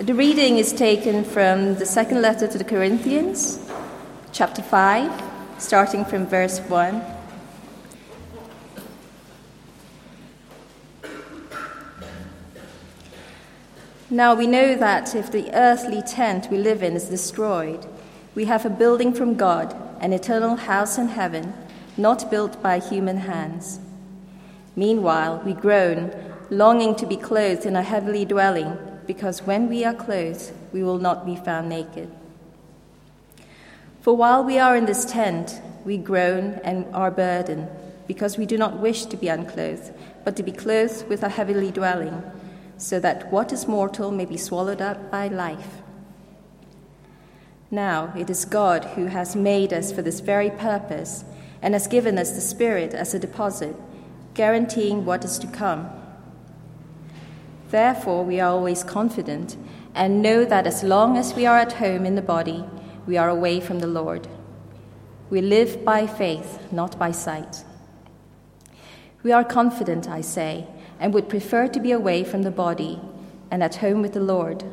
The 0.00 0.14
reading 0.14 0.56
is 0.56 0.72
taken 0.72 1.24
from 1.24 1.74
the 1.74 1.84
second 1.84 2.22
letter 2.22 2.46
to 2.46 2.56
the 2.56 2.64
Corinthians, 2.64 3.58
chapter 4.32 4.62
5, 4.62 5.22
starting 5.58 6.06
from 6.06 6.26
verse 6.26 6.58
1. 6.58 7.04
Now 14.08 14.34
we 14.34 14.46
know 14.46 14.74
that 14.74 15.14
if 15.14 15.30
the 15.30 15.52
earthly 15.52 16.00
tent 16.00 16.48
we 16.50 16.56
live 16.56 16.82
in 16.82 16.94
is 16.96 17.10
destroyed, 17.10 17.84
we 18.34 18.46
have 18.46 18.64
a 18.64 18.70
building 18.70 19.12
from 19.12 19.34
God, 19.34 19.76
an 20.00 20.14
eternal 20.14 20.56
house 20.56 20.96
in 20.96 21.08
heaven, 21.08 21.52
not 21.98 22.30
built 22.30 22.62
by 22.62 22.78
human 22.78 23.18
hands. 23.18 23.80
Meanwhile, 24.74 25.42
we 25.44 25.52
groan, 25.52 26.10
longing 26.48 26.94
to 26.94 27.04
be 27.04 27.18
clothed 27.18 27.66
in 27.66 27.76
a 27.76 27.82
heavenly 27.82 28.24
dwelling 28.24 28.78
because 29.10 29.42
when 29.42 29.68
we 29.68 29.84
are 29.84 29.92
clothed, 29.92 30.52
we 30.72 30.84
will 30.84 30.98
not 30.98 31.26
be 31.26 31.34
found 31.34 31.68
naked. 31.68 32.08
For 34.02 34.16
while 34.16 34.44
we 34.44 34.56
are 34.56 34.76
in 34.76 34.86
this 34.86 35.04
tent, 35.04 35.60
we 35.84 35.96
groan 35.96 36.60
and 36.62 36.86
are 36.94 37.10
burdened, 37.10 37.66
because 38.06 38.38
we 38.38 38.46
do 38.46 38.56
not 38.56 38.78
wish 38.78 39.06
to 39.06 39.16
be 39.16 39.26
unclothed, 39.26 39.92
but 40.24 40.36
to 40.36 40.44
be 40.44 40.52
clothed 40.52 41.08
with 41.08 41.24
a 41.24 41.28
heavenly 41.28 41.72
dwelling, 41.72 42.22
so 42.76 43.00
that 43.00 43.32
what 43.32 43.52
is 43.52 43.66
mortal 43.66 44.12
may 44.12 44.26
be 44.26 44.36
swallowed 44.36 44.80
up 44.80 45.10
by 45.10 45.26
life. 45.26 45.82
Now 47.68 48.12
it 48.16 48.30
is 48.30 48.44
God 48.44 48.84
who 48.94 49.06
has 49.06 49.34
made 49.34 49.72
us 49.72 49.90
for 49.90 50.02
this 50.02 50.20
very 50.20 50.50
purpose 50.50 51.24
and 51.60 51.74
has 51.74 51.88
given 51.88 52.16
us 52.16 52.30
the 52.30 52.40
Spirit 52.40 52.94
as 52.94 53.12
a 53.12 53.18
deposit, 53.18 53.74
guaranteeing 54.34 55.04
what 55.04 55.24
is 55.24 55.36
to 55.40 55.48
come. 55.48 55.99
Therefore, 57.70 58.24
we 58.24 58.40
are 58.40 58.50
always 58.50 58.82
confident 58.82 59.56
and 59.94 60.20
know 60.20 60.44
that 60.44 60.66
as 60.66 60.82
long 60.82 61.16
as 61.16 61.34
we 61.34 61.46
are 61.46 61.58
at 61.58 61.74
home 61.74 62.04
in 62.04 62.16
the 62.16 62.22
body, 62.22 62.64
we 63.06 63.16
are 63.16 63.28
away 63.28 63.60
from 63.60 63.78
the 63.78 63.86
Lord. 63.86 64.26
We 65.30 65.40
live 65.40 65.84
by 65.84 66.08
faith, 66.08 66.72
not 66.72 66.98
by 66.98 67.12
sight. 67.12 67.64
We 69.22 69.30
are 69.30 69.44
confident, 69.44 70.08
I 70.08 70.20
say, 70.20 70.66
and 70.98 71.14
would 71.14 71.28
prefer 71.28 71.68
to 71.68 71.78
be 71.78 71.92
away 71.92 72.24
from 72.24 72.42
the 72.42 72.50
body 72.50 73.00
and 73.52 73.62
at 73.62 73.76
home 73.76 74.02
with 74.02 74.14
the 74.14 74.20
Lord. 74.20 74.64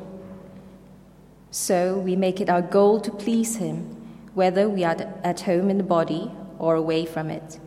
So 1.52 2.00
we 2.00 2.16
make 2.16 2.42
it 2.42 2.50
our 2.50 2.64
goal 2.64 3.00
to 3.02 3.12
please 3.12 3.58
Him, 3.58 3.96
whether 4.34 4.68
we 4.68 4.84
are 4.84 4.96
at 5.24 5.42
home 5.42 5.70
in 5.70 5.78
the 5.78 5.84
body 5.84 6.32
or 6.58 6.74
away 6.74 7.06
from 7.06 7.30
it. 7.30 7.60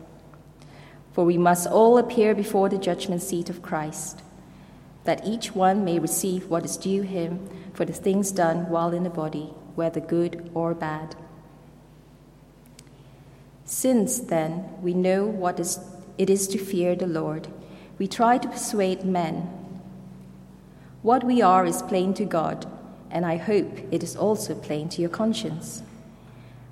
For 1.13 1.23
we 1.23 1.37
must 1.37 1.67
all 1.67 1.97
appear 1.97 2.35
before 2.35 2.67
the 2.67 2.77
judgment 2.77 3.21
seat 3.21 3.49
of 3.49 3.61
Christ 3.61 4.21
that 5.03 5.25
each 5.25 5.55
one 5.55 5.83
may 5.83 5.99
receive 5.99 6.47
what 6.47 6.65
is 6.65 6.77
due 6.77 7.01
him 7.01 7.49
for 7.73 7.85
the 7.85 7.93
things 7.93 8.31
done 8.31 8.69
while 8.69 8.93
in 8.93 9.03
the 9.03 9.09
body, 9.09 9.53
whether 9.75 9.99
good 9.99 10.49
or 10.53 10.73
bad. 10.73 11.15
Since 13.65 14.19
then 14.19 14.69
we 14.81 14.93
know 14.93 15.25
what 15.25 15.59
is, 15.59 15.79
it 16.17 16.29
is 16.29 16.47
to 16.49 16.57
fear 16.57 16.95
the 16.95 17.07
Lord, 17.07 17.47
we 17.97 18.07
try 18.07 18.37
to 18.37 18.47
persuade 18.47 19.03
men. 19.03 19.49
What 21.01 21.23
we 21.23 21.41
are 21.41 21.65
is 21.65 21.81
plain 21.81 22.13
to 22.15 22.25
God, 22.25 22.67
and 23.09 23.25
I 23.25 23.37
hope 23.37 23.79
it 23.91 24.03
is 24.03 24.15
also 24.15 24.55
plain 24.55 24.89
to 24.89 25.01
your 25.01 25.09
conscience. 25.09 25.83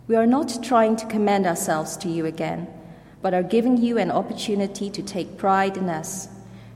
We 0.07 0.15
are 0.15 0.25
not 0.25 0.63
trying 0.63 0.95
to 0.97 1.05
commend 1.05 1.45
ourselves 1.45 1.97
to 1.97 2.09
you 2.09 2.25
again, 2.25 2.67
but 3.21 3.33
are 3.33 3.43
giving 3.43 3.77
you 3.77 3.97
an 3.97 4.11
opportunity 4.11 4.89
to 4.89 5.03
take 5.03 5.37
pride 5.37 5.77
in 5.77 5.89
us 5.89 6.29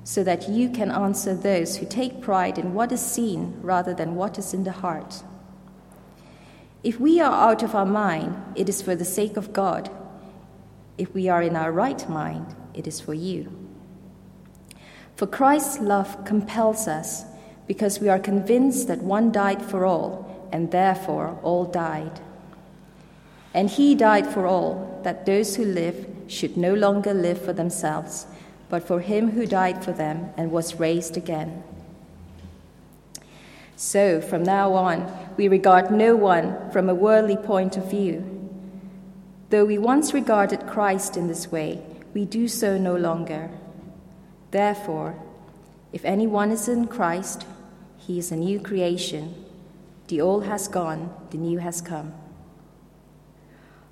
so 0.04 0.24
that 0.24 0.50
you 0.50 0.70
can 0.70 0.92
answer 0.92 1.34
those 1.34 1.78
who 1.78 1.86
take 1.86 2.22
pride 2.22 2.58
in 2.58 2.74
what 2.74 2.92
is 2.92 3.02
seen 3.02 3.58
rather 3.62 3.94
than 3.94 4.16
what 4.16 4.38
is 4.38 4.54
in 4.54 4.64
the 4.64 4.72
heart. 4.72 5.24
If 6.84 7.00
we 7.00 7.22
are 7.22 7.50
out 7.50 7.64
of 7.64 7.76
our 7.76 7.86
mind, 7.86 8.36
it 8.56 8.68
is 8.68 8.82
for 8.82 8.96
the 8.96 9.06
sake 9.06 9.38
of 9.38 9.54
God. 9.54 9.90
If 10.98 11.14
we 11.14 11.30
are 11.30 11.42
in 11.42 11.56
our 11.56 11.72
right 11.72 12.08
mind, 12.10 12.54
it 12.74 12.88
is 12.88 13.00
for 13.00 13.14
you. 13.14 13.52
For 15.16 15.26
Christ's 15.26 15.80
love 15.80 16.26
compels 16.26 16.88
us 16.88 17.24
because 17.68 18.00
we 18.00 18.10
are 18.10 18.20
convinced 18.20 18.90
that 18.90 19.02
one 19.02 19.32
died 19.32 19.64
for 19.64 19.86
all, 19.86 20.50
and 20.52 20.72
therefore 20.72 21.40
all 21.42 21.64
died. 21.64 22.20
And 23.54 23.70
he 23.70 23.96
died 23.96 24.28
for 24.28 24.46
all, 24.46 25.00
that 25.04 25.26
those 25.26 25.56
who 25.56 25.64
live 25.64 26.06
should 26.28 26.58
no 26.58 26.74
longer 26.74 27.14
live 27.14 27.42
for 27.42 27.54
themselves 27.54 28.26
but 28.74 28.88
for 28.88 29.02
him 29.02 29.30
who 29.30 29.46
died 29.46 29.86
for 29.86 29.92
them 29.92 30.34
and 30.36 30.50
was 30.50 30.80
raised 30.80 31.16
again. 31.16 31.64
So, 33.76 34.20
from 34.20 34.42
now 34.42 34.74
on, 34.74 35.16
we 35.38 35.48
regard 35.48 35.92
no 35.92 36.16
one 36.16 36.72
from 36.72 36.90
a 36.90 36.96
worldly 36.96 37.38
point 37.38 37.78
of 37.78 37.92
view. 37.92 38.50
Though 39.52 39.66
we 39.66 39.78
once 39.78 40.12
regarded 40.12 40.66
Christ 40.66 41.18
in 41.18 41.28
this 41.28 41.52
way, 41.52 41.84
we 42.16 42.26
do 42.26 42.48
so 42.48 42.80
no 42.80 42.96
longer. 42.96 43.52
Therefore, 44.50 45.22
if 45.92 46.04
anyone 46.04 46.50
is 46.50 46.68
in 46.68 46.88
Christ, 46.88 47.46
he 47.96 48.18
is 48.18 48.32
a 48.32 48.36
new 48.36 48.60
creation. 48.60 49.36
The 50.08 50.20
old 50.20 50.46
has 50.46 50.68
gone, 50.68 51.14
the 51.30 51.38
new 51.38 51.60
has 51.60 51.80
come. 51.80 52.12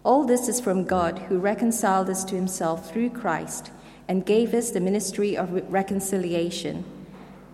All 0.04 0.26
this 0.26 0.48
is 0.48 0.60
from 0.60 0.86
God, 0.86 1.20
who 1.30 1.38
reconciled 1.38 2.10
us 2.10 2.24
to 2.24 2.36
himself 2.36 2.92
through 2.92 3.12
Christ 3.12 3.70
and 4.12 4.26
gave 4.26 4.54
us 4.54 4.72
the 4.72 4.80
ministry 4.82 5.38
of 5.38 5.72
reconciliation, 5.72 6.84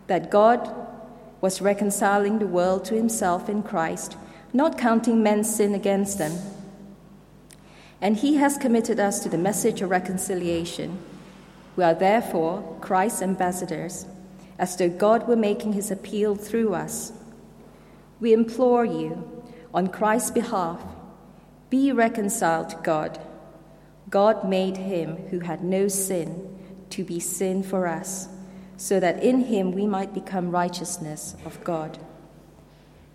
that 0.08 0.32
God 0.32 0.68
was 1.40 1.62
reconciling 1.62 2.40
the 2.40 2.48
world 2.48 2.84
to 2.84 2.96
himself 2.96 3.48
in 3.48 3.62
Christ, 3.62 4.18
not 4.54 4.76
counting 4.76 5.22
men's 5.22 5.56
sin 5.56 5.76
against 5.76 6.18
them. 6.18 6.36
And 8.02 8.18
he 8.18 8.38
has 8.38 8.58
committed 8.58 9.00
us 9.00 9.20
to 9.20 9.30
the 9.30 9.38
message 9.38 9.84
of 9.84 9.92
reconciliation. 9.92 10.98
We 11.76 11.84
are 11.84 11.94
therefore 11.94 12.80
Christ's 12.82 13.22
ambassadors, 13.22 14.08
as 14.58 14.76
though 14.78 14.90
God 14.90 15.28
were 15.28 15.36
making 15.36 15.74
his 15.74 15.92
appeal 15.92 16.36
through 16.36 16.74
us. 16.74 17.12
We 18.20 18.34
implore 18.34 18.84
you, 18.84 19.44
on 19.76 19.90
Christ's 19.90 20.32
behalf, 20.32 20.82
be 21.70 21.92
reconciled 21.92 22.70
to 22.72 22.78
God. 22.78 23.20
God 24.10 24.48
made 24.48 24.78
him 24.78 25.18
who 25.30 25.40
had 25.40 25.64
no 25.64 25.88
sin 25.88 26.58
to 26.92 27.04
be 27.04 27.20
sin 27.20 27.64
for 27.64 27.88
us, 27.88 28.30
so 28.78 29.00
that 29.00 29.22
in 29.22 29.44
him 29.46 29.72
we 29.72 29.86
might 29.86 30.14
become 30.14 30.52
righteousness 30.52 31.36
of 31.46 31.62
God. 31.64 31.98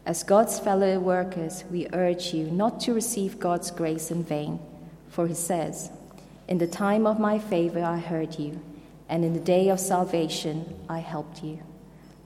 As 0.04 0.24
God's 0.24 0.58
fellow 0.58 0.98
workers, 0.98 1.64
we 1.70 1.86
urge 1.92 2.34
you 2.34 2.50
not 2.50 2.80
to 2.80 2.92
receive 2.92 3.38
God's 3.38 3.70
grace 3.70 4.10
in 4.10 4.24
vain, 4.24 4.58
for 5.08 5.26
he 5.26 5.34
says, 5.34 5.90
In 6.48 6.58
the 6.58 6.66
time 6.66 7.06
of 7.06 7.20
my 7.20 7.38
favor 7.38 7.82
I 7.82 7.98
heard 7.98 8.38
you, 8.38 8.60
and 9.08 9.24
in 9.24 9.32
the 9.32 9.40
day 9.40 9.68
of 9.68 9.78
salvation 9.78 10.74
I 10.88 10.98
helped 10.98 11.42
you. 11.42 11.60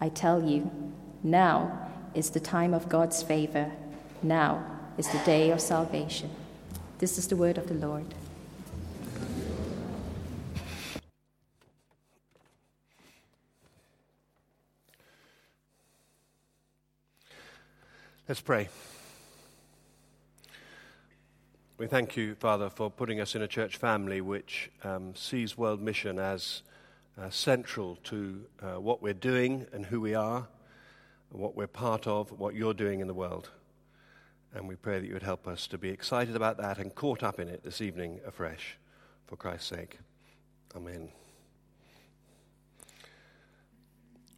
I 0.00 0.08
tell 0.08 0.42
you, 0.42 0.70
now 1.22 1.90
is 2.14 2.30
the 2.30 2.40
time 2.40 2.72
of 2.72 2.88
God's 2.88 3.22
favor, 3.22 3.70
now 4.22 4.64
is 4.96 5.08
the 5.08 5.22
day 5.24 5.50
of 5.50 5.60
salvation. 5.60 6.30
This 6.98 7.18
is 7.18 7.28
the 7.28 7.36
word 7.36 7.58
of 7.58 7.68
the 7.68 7.74
Lord. 7.74 8.14
Let's 18.28 18.40
pray. 18.40 18.68
We 21.78 21.86
thank 21.86 22.16
you, 22.16 22.34
Father, 22.34 22.68
for 22.68 22.90
putting 22.90 23.20
us 23.20 23.36
in 23.36 23.42
a 23.42 23.46
church 23.46 23.76
family 23.76 24.20
which 24.20 24.68
um, 24.82 25.14
sees 25.14 25.56
world 25.56 25.80
mission 25.80 26.18
as 26.18 26.62
uh, 27.16 27.30
central 27.30 27.94
to 28.02 28.44
uh, 28.60 28.80
what 28.80 29.00
we're 29.00 29.14
doing 29.14 29.68
and 29.72 29.86
who 29.86 30.00
we 30.00 30.16
are, 30.16 30.48
and 31.30 31.40
what 31.40 31.54
we're 31.54 31.68
part 31.68 32.08
of, 32.08 32.32
what 32.32 32.56
you're 32.56 32.74
doing 32.74 32.98
in 32.98 33.06
the 33.06 33.14
world. 33.14 33.50
And 34.52 34.66
we 34.66 34.74
pray 34.74 34.98
that 34.98 35.06
you 35.06 35.12
would 35.12 35.22
help 35.22 35.46
us 35.46 35.68
to 35.68 35.78
be 35.78 35.90
excited 35.90 36.34
about 36.34 36.56
that 36.56 36.78
and 36.78 36.92
caught 36.92 37.22
up 37.22 37.38
in 37.38 37.46
it 37.46 37.62
this 37.62 37.80
evening 37.80 38.18
afresh, 38.26 38.76
for 39.28 39.36
Christ's 39.36 39.68
sake. 39.68 40.00
Amen. 40.74 41.10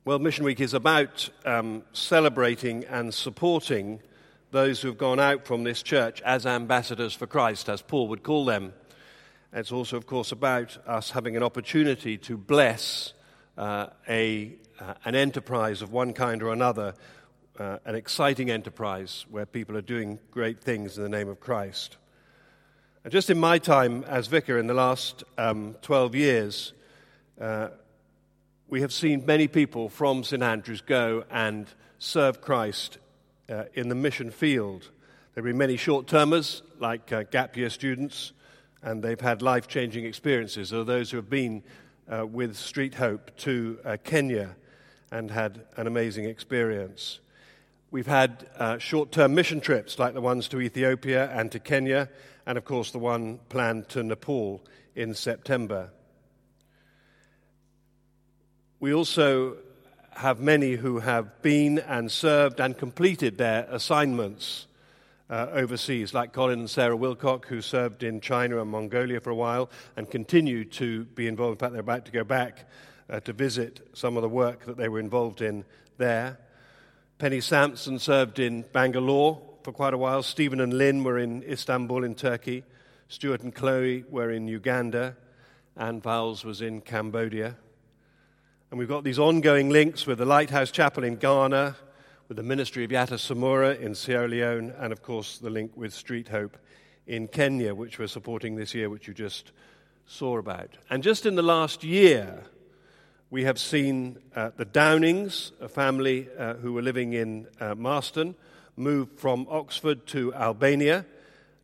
World 0.09 0.23
Mission 0.23 0.47
Week 0.47 0.59
is 0.59 0.73
about 0.73 1.29
um, 1.45 1.83
celebrating 1.93 2.87
and 2.87 3.13
supporting 3.13 4.01
those 4.53 4.81
who 4.81 4.89
have 4.89 4.97
gone 4.97 5.21
out 5.21 5.47
from 5.47 5.65
this 5.65 5.83
church 5.83 6.23
as 6.23 6.47
ambassadors 6.47 7.13
for 7.13 7.27
Christ, 7.27 7.69
as 7.69 7.83
Paul 7.83 8.09
would 8.09 8.23
call 8.23 8.47
them. 8.47 8.73
It's 9.53 9.71
also, 9.71 9.99
of 9.99 10.07
course, 10.07 10.33
about 10.33 10.79
us 10.87 11.11
having 11.11 11.37
an 11.37 11.43
opportunity 11.43 12.17
to 12.17 12.39
bless 12.39 13.13
uh, 13.59 13.89
a, 14.09 14.55
uh, 14.81 14.95
an 15.05 15.15
enterprise 15.15 15.83
of 15.83 15.93
one 15.93 16.15
kind 16.15 16.43
or 16.43 16.55
another, 16.55 16.95
uh, 17.59 17.77
an 17.85 17.95
exciting 17.95 18.51
enterprise 18.51 19.27
where 19.29 19.45
people 19.45 19.77
are 19.77 19.83
doing 19.83 20.19
great 20.31 20.63
things 20.63 20.97
in 20.97 21.03
the 21.03 21.11
name 21.11 21.29
of 21.29 21.39
Christ. 21.39 21.99
And 23.05 23.13
just 23.13 23.29
in 23.29 23.39
my 23.39 23.59
time 23.59 24.05
as 24.05 24.27
vicar 24.27 24.59
in 24.59 24.69
the 24.69 24.75
last 24.75 25.23
um, 25.37 25.77
12 25.83 26.15
years, 26.15 26.73
uh, 27.39 27.69
we 28.69 28.83
have 28.83 28.93
seen 28.93 29.25
many 29.25 29.49
people 29.49 29.89
from 29.89 30.23
St 30.23 30.43
Andrews 30.43 30.83
go 30.83 31.25
and 31.31 31.67
serve 31.99 32.43
Christ 32.43 32.99
uh, 33.49 33.65
in 33.73 33.89
the 33.89 33.95
mission 33.95 34.31
field. 34.31 34.83
There 35.35 35.43
have 35.43 35.45
been 35.45 35.57
many 35.57 35.79
short 35.79 36.07
termers, 36.07 36.63
like 36.79 37.11
uh, 37.11 37.23
gap 37.23 37.57
year 37.57 37.71
students, 37.71 38.33
and 38.83 39.03
they've 39.03 39.21
had 39.21 39.41
life 39.41 39.69
changing 39.69 40.05
experiences. 40.05 40.71
There 40.71 40.81
are 40.81 40.85
those 40.85 41.11
who 41.11 41.17
have 41.17 41.31
been 41.31 41.63
uh, 42.13 42.27
with 42.27 42.57
Street 42.57 42.95
Hope 42.95 43.35
to 43.39 43.79
uh, 43.85 43.97
Kenya 44.05 44.55
and 45.11 45.31
had 45.31 45.65
an 45.79 45.87
amazing 45.87 46.27
experience. 46.27 47.21
We've 47.91 48.07
had 48.07 48.51
uh, 48.59 48.77
short 48.77 49.13
term 49.13 49.35
mission 49.35 49.63
trips 49.63 49.99
like 49.99 50.13
the 50.13 50.21
ones 50.21 50.47
to 50.49 50.61
Ethiopia 50.61 51.31
and 51.33 51.51
to 51.53 51.59
Kenya, 51.59 52.11
and 52.45 52.59
of 52.59 52.67
course 52.67 52.91
the 52.91 52.99
one 52.99 53.41
planned 53.49 53.89
to 53.91 54.03
Nepal 54.03 54.63
in 54.95 55.15
September. 55.15 55.91
We 58.81 58.95
also 58.95 59.57
have 60.13 60.39
many 60.39 60.77
who 60.77 61.01
have 61.01 61.43
been 61.43 61.81
and 61.81 62.13
served 62.13 62.61
and 62.61 62.79
completed 62.79 63.37
their 63.37 63.67
assignments 63.71 64.69
uh, 65.29 65.49
overseas, 65.53 66.15
like 66.15 66.33
Colin 66.33 66.61
and 66.61 66.71
Sarah 66.71 66.97
Wilcock, 66.97 67.47
who 67.47 67.61
served 67.61 68.05
in 68.05 68.21
China 68.21 68.61
and 68.61 68.71
Mongolia 68.71 69.21
for 69.21 69.31
a 69.31 69.35
while 69.35 69.69
and 69.97 70.09
continue 70.09 70.65
to 70.65 71.05
be 71.07 71.27
involved. 71.27 71.55
In 71.55 71.59
fact, 71.59 71.73
they're 71.73 71.81
about 71.81 72.05
to 72.05 72.13
go 72.13 72.23
back 72.23 72.69
uh, 73.11 73.19
to 73.21 73.33
visit 73.33 73.81
some 73.95 74.17
of 74.17 74.23
the 74.23 74.29
work 74.29 74.65
that 74.67 74.77
they 74.77 74.89
were 74.89 75.01
involved 75.01 75.43
in 75.43 75.65
there. 75.97 76.39
Penny 77.19 77.41
Sampson 77.41 77.99
served 77.99 78.39
in 78.39 78.63
Bangalore 78.73 79.43
for 79.65 79.73
quite 79.73 79.93
a 79.93 79.99
while. 79.99 80.23
Stephen 80.23 80.61
and 80.61 80.73
Lynn 80.73 81.03
were 81.03 81.19
in 81.19 81.43
Istanbul 81.43 82.05
in 82.05 82.15
Turkey. 82.15 82.63
Stuart 83.09 83.41
and 83.41 83.53
Chloe 83.53 84.05
were 84.09 84.31
in 84.31 84.47
Uganda. 84.47 85.17
Anne 85.77 86.01
Vowles 86.01 86.45
was 86.45 86.63
in 86.63 86.81
Cambodia. 86.81 87.57
And 88.71 88.79
we've 88.79 88.87
got 88.87 89.03
these 89.03 89.19
ongoing 89.19 89.71
links 89.71 90.07
with 90.07 90.19
the 90.19 90.27
Lighthouse 90.27 90.71
Chapel 90.71 91.03
in 91.03 91.17
Ghana, 91.17 91.75
with 92.29 92.37
the 92.37 92.43
Ministry 92.43 92.85
of 92.85 92.91
Yatta 92.91 93.15
Samura 93.15 93.81
in 93.81 93.95
Sierra 93.95 94.29
Leone, 94.29 94.75
and 94.79 94.93
of 94.93 95.01
course 95.01 95.39
the 95.39 95.49
link 95.49 95.73
with 95.75 95.95
Street 95.95 96.29
Hope 96.29 96.59
in 97.07 97.29
Kenya, 97.29 97.75
which 97.75 97.99
we're 97.99 98.09
supporting 98.09 98.57
this 98.57 98.75
year, 98.75 98.91
which 98.91 99.09
you 99.09 99.15
just 99.15 99.53
saw 100.05 100.37
about. 100.37 100.77
And 100.91 101.03
just 101.03 101.25
in 101.25 101.35
the 101.35 101.43
last 101.43 101.83
year, 101.83 102.45
we 103.31 103.45
have 103.45 103.59
seen 103.59 104.19
uh, 104.37 104.51
the 104.59 104.67
Downings, 104.67 105.53
a 105.63 105.69
family 105.69 106.29
uh, 106.39 106.55
who 106.55 106.75
were 106.75 106.83
living 106.83 107.15
in 107.15 107.47
uh, 107.61 107.75
Marston, 107.75 108.35
move 108.77 109.09
from 109.17 109.47
Oxford 109.49 110.07
to 110.09 110.35
Albania 110.35 111.07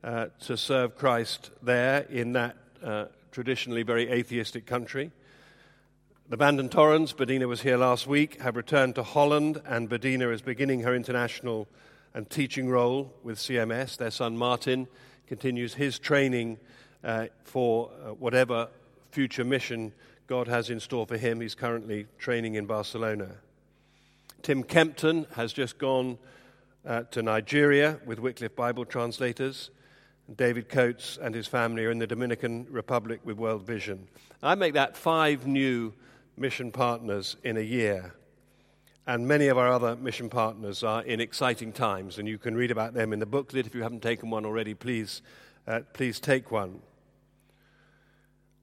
uh, 0.02 0.28
to 0.46 0.56
serve 0.56 0.96
Christ 0.96 1.50
there 1.62 2.06
in 2.08 2.32
that 2.32 2.56
uh, 2.82 3.06
traditionally 3.30 3.82
very 3.82 4.10
atheistic 4.10 4.64
country. 4.64 5.12
The 6.26 6.38
Bandon 6.38 6.70
Torrens, 6.70 7.12
Bedina 7.12 7.46
was 7.46 7.60
here 7.60 7.76
last 7.76 8.06
week, 8.06 8.40
have 8.40 8.56
returned 8.56 8.94
to 8.94 9.02
Holland, 9.02 9.60
and 9.66 9.90
Bedina 9.90 10.32
is 10.32 10.40
beginning 10.40 10.80
her 10.80 10.94
international 10.94 11.68
and 12.14 12.28
teaching 12.30 12.70
role 12.70 13.12
with 13.22 13.36
CMS. 13.36 13.98
Their 13.98 14.10
son 14.10 14.34
Martin 14.34 14.88
continues 15.26 15.74
his 15.74 15.98
training 15.98 16.56
uh, 17.04 17.26
for 17.42 17.88
whatever 18.18 18.68
future 19.10 19.44
mission 19.44 19.92
God 20.26 20.48
has 20.48 20.70
in 20.70 20.80
store 20.80 21.06
for 21.06 21.18
him. 21.18 21.42
He's 21.42 21.54
currently 21.54 22.06
training 22.18 22.54
in 22.54 22.64
Barcelona. 22.64 23.28
Tim 24.40 24.64
Kempton 24.64 25.26
has 25.34 25.52
just 25.52 25.76
gone 25.76 26.16
uh, 26.86 27.02
to 27.10 27.22
Nigeria 27.22 28.00
with 28.06 28.18
Wycliffe 28.18 28.56
Bible 28.56 28.86
translators. 28.86 29.68
David 30.34 30.70
Coates 30.70 31.18
and 31.20 31.34
his 31.34 31.46
family 31.46 31.84
are 31.84 31.90
in 31.90 31.98
the 31.98 32.06
Dominican 32.06 32.66
Republic 32.70 33.20
with 33.24 33.36
World 33.36 33.66
Vision. 33.66 34.08
I 34.42 34.54
make 34.54 34.72
that 34.72 34.96
five 34.96 35.46
new 35.46 35.92
mission 36.36 36.70
partners 36.70 37.36
in 37.44 37.56
a 37.56 37.60
year. 37.60 38.14
And 39.06 39.28
many 39.28 39.48
of 39.48 39.58
our 39.58 39.68
other 39.68 39.96
mission 39.96 40.30
partners 40.30 40.82
are 40.82 41.02
in 41.02 41.20
exciting 41.20 41.72
times, 41.72 42.18
and 42.18 42.26
you 42.26 42.38
can 42.38 42.56
read 42.56 42.70
about 42.70 42.94
them 42.94 43.12
in 43.12 43.18
the 43.18 43.26
booklet. 43.26 43.66
If 43.66 43.74
you 43.74 43.82
haven't 43.82 44.02
taken 44.02 44.30
one 44.30 44.46
already, 44.46 44.74
please, 44.74 45.20
uh, 45.66 45.80
please 45.92 46.18
take 46.18 46.50
one. 46.50 46.80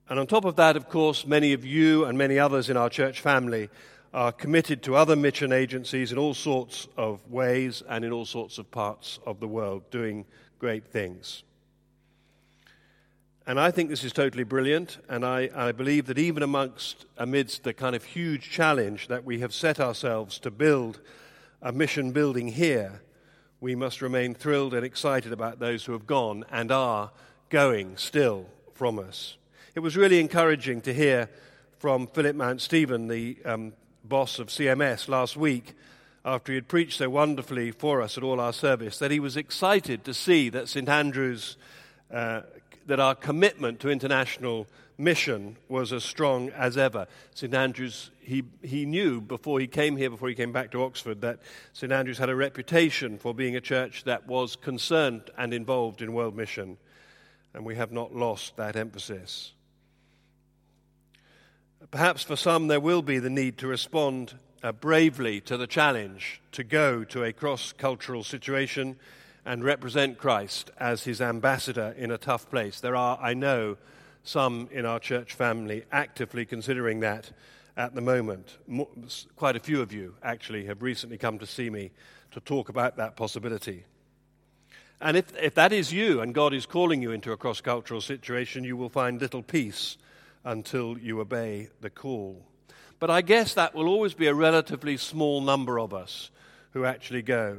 And 0.10 0.20
on 0.20 0.28
top 0.28 0.46
of 0.46 0.56
that, 0.56 0.76
of 0.76 0.90
course, 0.90 1.26
many 1.26 1.54
of 1.54 1.64
you 1.64 2.06
and 2.06 2.18
many 2.18 2.40
others 2.40 2.70
in 2.70 2.76
our 2.76 2.90
church 2.90 3.22
family 3.22 3.70
are 4.14 4.32
committed 4.32 4.84
to 4.84 4.96
other 4.96 5.16
mission 5.16 5.54
agencies 5.54 6.12
in 6.12 6.18
all 6.18 6.34
sorts 6.34 6.88
of 6.98 7.26
ways 7.30 7.82
and 7.88 8.04
in 8.04 8.12
all 8.12 8.26
sorts 8.26 8.58
of 8.58 8.70
parts 8.72 9.20
of 9.26 9.40
the 9.40 9.48
world, 9.48 9.90
doing 9.90 10.26
great 10.60 10.86
things. 10.88 11.44
And 13.48 13.60
I 13.60 13.72
think 13.72 13.90
this 13.90 14.04
is 14.04 14.14
totally 14.14 14.44
brilliant, 14.44 15.00
and 15.10 15.26
I, 15.26 15.50
I, 15.56 15.72
believe 15.72 16.06
that 16.06 16.20
even 16.20 16.44
amongst, 16.44 17.08
amidst 17.18 17.64
the 17.64 17.74
kind 17.74 17.96
of 17.96 18.04
huge 18.04 18.52
challenge 18.52 19.08
that 19.08 19.26
we 19.26 19.40
have 19.40 19.52
set 19.52 19.80
ourselves 19.80 20.38
to 20.40 20.52
build 20.52 21.00
a 21.60 21.72
mission 21.72 22.12
building 22.12 22.50
here, 22.50 23.02
we 23.60 23.74
must 23.74 24.02
remain 24.02 24.36
thrilled 24.36 24.76
and 24.76 24.86
excited 24.86 25.34
about 25.34 25.60
those 25.60 25.86
who 25.86 25.92
have 25.94 26.06
gone 26.06 26.46
and 26.52 26.72
are 26.72 27.12
going 27.50 27.98
still 27.98 28.46
from 28.76 29.00
us. 29.00 29.38
It 29.74 29.80
was 29.80 29.98
really 29.98 30.20
encouraging 30.20 30.82
to 30.82 30.94
hear 30.94 31.28
from 31.80 32.06
Philip 32.08 32.36
Mounstephen, 32.36 33.08
the 33.08 33.38
um, 33.44 33.74
boss 34.04 34.38
of 34.38 34.50
CMS, 34.50 35.08
last 35.08 35.36
week, 35.36 35.74
after 36.24 36.52
he 36.52 36.56
had 36.56 36.68
preached 36.68 37.00
so 37.00 37.10
wonderfully 37.10 37.72
for 37.72 38.04
us 38.04 38.18
at 38.18 38.24
all 38.24 38.40
our 38.40 38.54
service, 38.54 39.00
that 39.00 39.10
he 39.10 39.20
was 39.20 39.36
excited 39.36 40.04
to 40.06 40.14
see 40.14 40.50
that 40.50 40.70
St. 40.70 40.88
Andrew's, 40.88 41.58
uh, 42.14 42.42
that 42.88 43.00
our 43.00 43.16
commitment 43.16 43.80
to 43.82 43.90
international 43.90 44.68
mission 44.98 45.58
was 45.68 45.92
as 45.92 46.04
strong 46.04 46.50
as 46.52 46.78
ever. 46.78 47.08
St. 47.34 47.54
Andrews, 47.54 48.12
he, 48.22 48.44
he 48.62 48.86
knew 48.86 49.20
before 49.20 49.60
he 49.60 49.68
came 49.68 49.98
here, 49.98 50.10
before 50.10 50.30
he 50.30 50.36
came 50.36 50.52
back 50.52 50.72
to 50.72 50.84
Oxford, 50.84 51.22
that 51.22 51.40
St. 51.74 51.92
Andrews 51.92 52.18
had 52.18 52.30
a 52.30 52.36
reputation 52.36 53.18
for 53.18 53.34
being 53.34 53.56
a 53.56 53.62
church 53.62 54.04
that 54.06 54.28
was 54.28 54.56
concerned 54.56 55.30
and 55.38 55.54
involved 55.54 56.02
in 56.02 56.14
world 56.14 56.36
mission, 56.36 56.78
and 57.54 57.66
we 57.66 57.76
have 57.76 57.92
not 57.92 58.16
lost 58.16 58.56
that 58.58 58.76
emphasis. 58.76 59.54
Perhaps 61.90 62.24
for 62.24 62.36
some, 62.36 62.68
there 62.68 62.80
will 62.80 63.02
be 63.02 63.20
the 63.20 63.30
need 63.30 63.58
to 63.58 63.68
respond 63.68 64.36
uh, 64.64 64.72
bravely 64.72 65.42
to 65.42 65.58
the 65.58 65.68
challenge 65.68 66.42
to 66.52 66.64
go 66.64 67.04
to 67.04 67.24
a 67.24 67.34
cross 67.34 67.74
cultural 67.74 68.24
situation 68.24 68.98
and 69.46 69.64
represent 69.64 70.18
Christ 70.18 70.72
as 70.80 71.04
his 71.04 71.22
ambassador 71.22 71.96
in 71.98 72.12
a 72.12 72.18
tough 72.18 72.50
place. 72.50 72.80
There 72.80 72.96
are, 72.96 73.18
I 73.22 73.34
know, 73.34 73.78
some 74.24 74.70
in 74.72 74.86
our 74.86 75.00
church 75.00 75.34
family 75.34 75.84
actively 75.92 76.46
considering 76.46 77.00
that 77.00 77.32
at 77.76 77.96
the 77.96 78.02
moment. 78.02 78.58
Quite 79.36 79.56
a 79.56 79.60
few 79.60 79.82
of 79.82 79.92
you 79.92 80.16
actually 80.22 80.66
have 80.66 80.82
recently 80.82 81.18
come 81.18 81.40
to 81.40 81.48
see 81.48 81.70
me 81.70 81.92
to 82.32 82.40
talk 82.40 82.70
about 82.70 82.98
that 82.98 83.16
possibility. 83.16 83.86
And 85.00 85.18
if, 85.18 85.36
if 85.42 85.56
that 85.56 85.74
is 85.74 85.92
you 85.92 86.22
and 86.22 86.34
God 86.34 86.54
is 86.54 86.68
calling 86.68 87.02
you 87.02 87.12
into 87.12 87.32
a 87.32 87.38
cross 87.38 87.60
cultural 87.62 88.02
situation, 88.02 88.64
you 88.64 88.78
will 88.78 88.90
find 88.90 89.20
little 89.20 89.42
peace 89.42 89.98
until 90.44 90.98
you 90.98 91.20
obey 91.20 91.70
the 91.82 91.90
call. 91.90 92.46
But 93.00 93.10
I 93.10 93.22
guess 93.22 93.56
that 93.56 93.74
will 93.74 93.88
always 93.88 94.14
be 94.14 94.28
a 94.28 94.34
relatively 94.34 94.98
small 94.98 95.42
number 95.42 95.80
of 95.80 95.92
us 95.94 96.30
who 96.74 96.86
actually 96.86 97.24
go. 97.24 97.58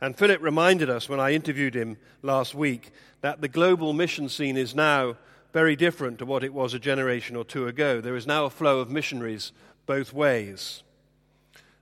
And 0.00 0.16
Philip 0.16 0.40
reminded 0.42 0.88
us 0.88 1.08
when 1.08 1.20
I 1.20 1.32
interviewed 1.32 1.74
him 1.74 1.96
last 2.22 2.54
week 2.54 2.92
that 3.20 3.40
the 3.40 3.48
global 3.48 3.92
mission 3.92 4.28
scene 4.28 4.56
is 4.56 4.74
now 4.74 5.16
very 5.52 5.74
different 5.74 6.18
to 6.18 6.26
what 6.26 6.44
it 6.44 6.54
was 6.54 6.74
a 6.74 6.78
generation 6.78 7.34
or 7.34 7.44
two 7.44 7.66
ago. 7.66 8.00
There 8.00 8.16
is 8.16 8.26
now 8.26 8.44
a 8.44 8.50
flow 8.50 8.78
of 8.80 8.90
missionaries 8.90 9.52
both 9.86 10.12
ways. 10.12 10.82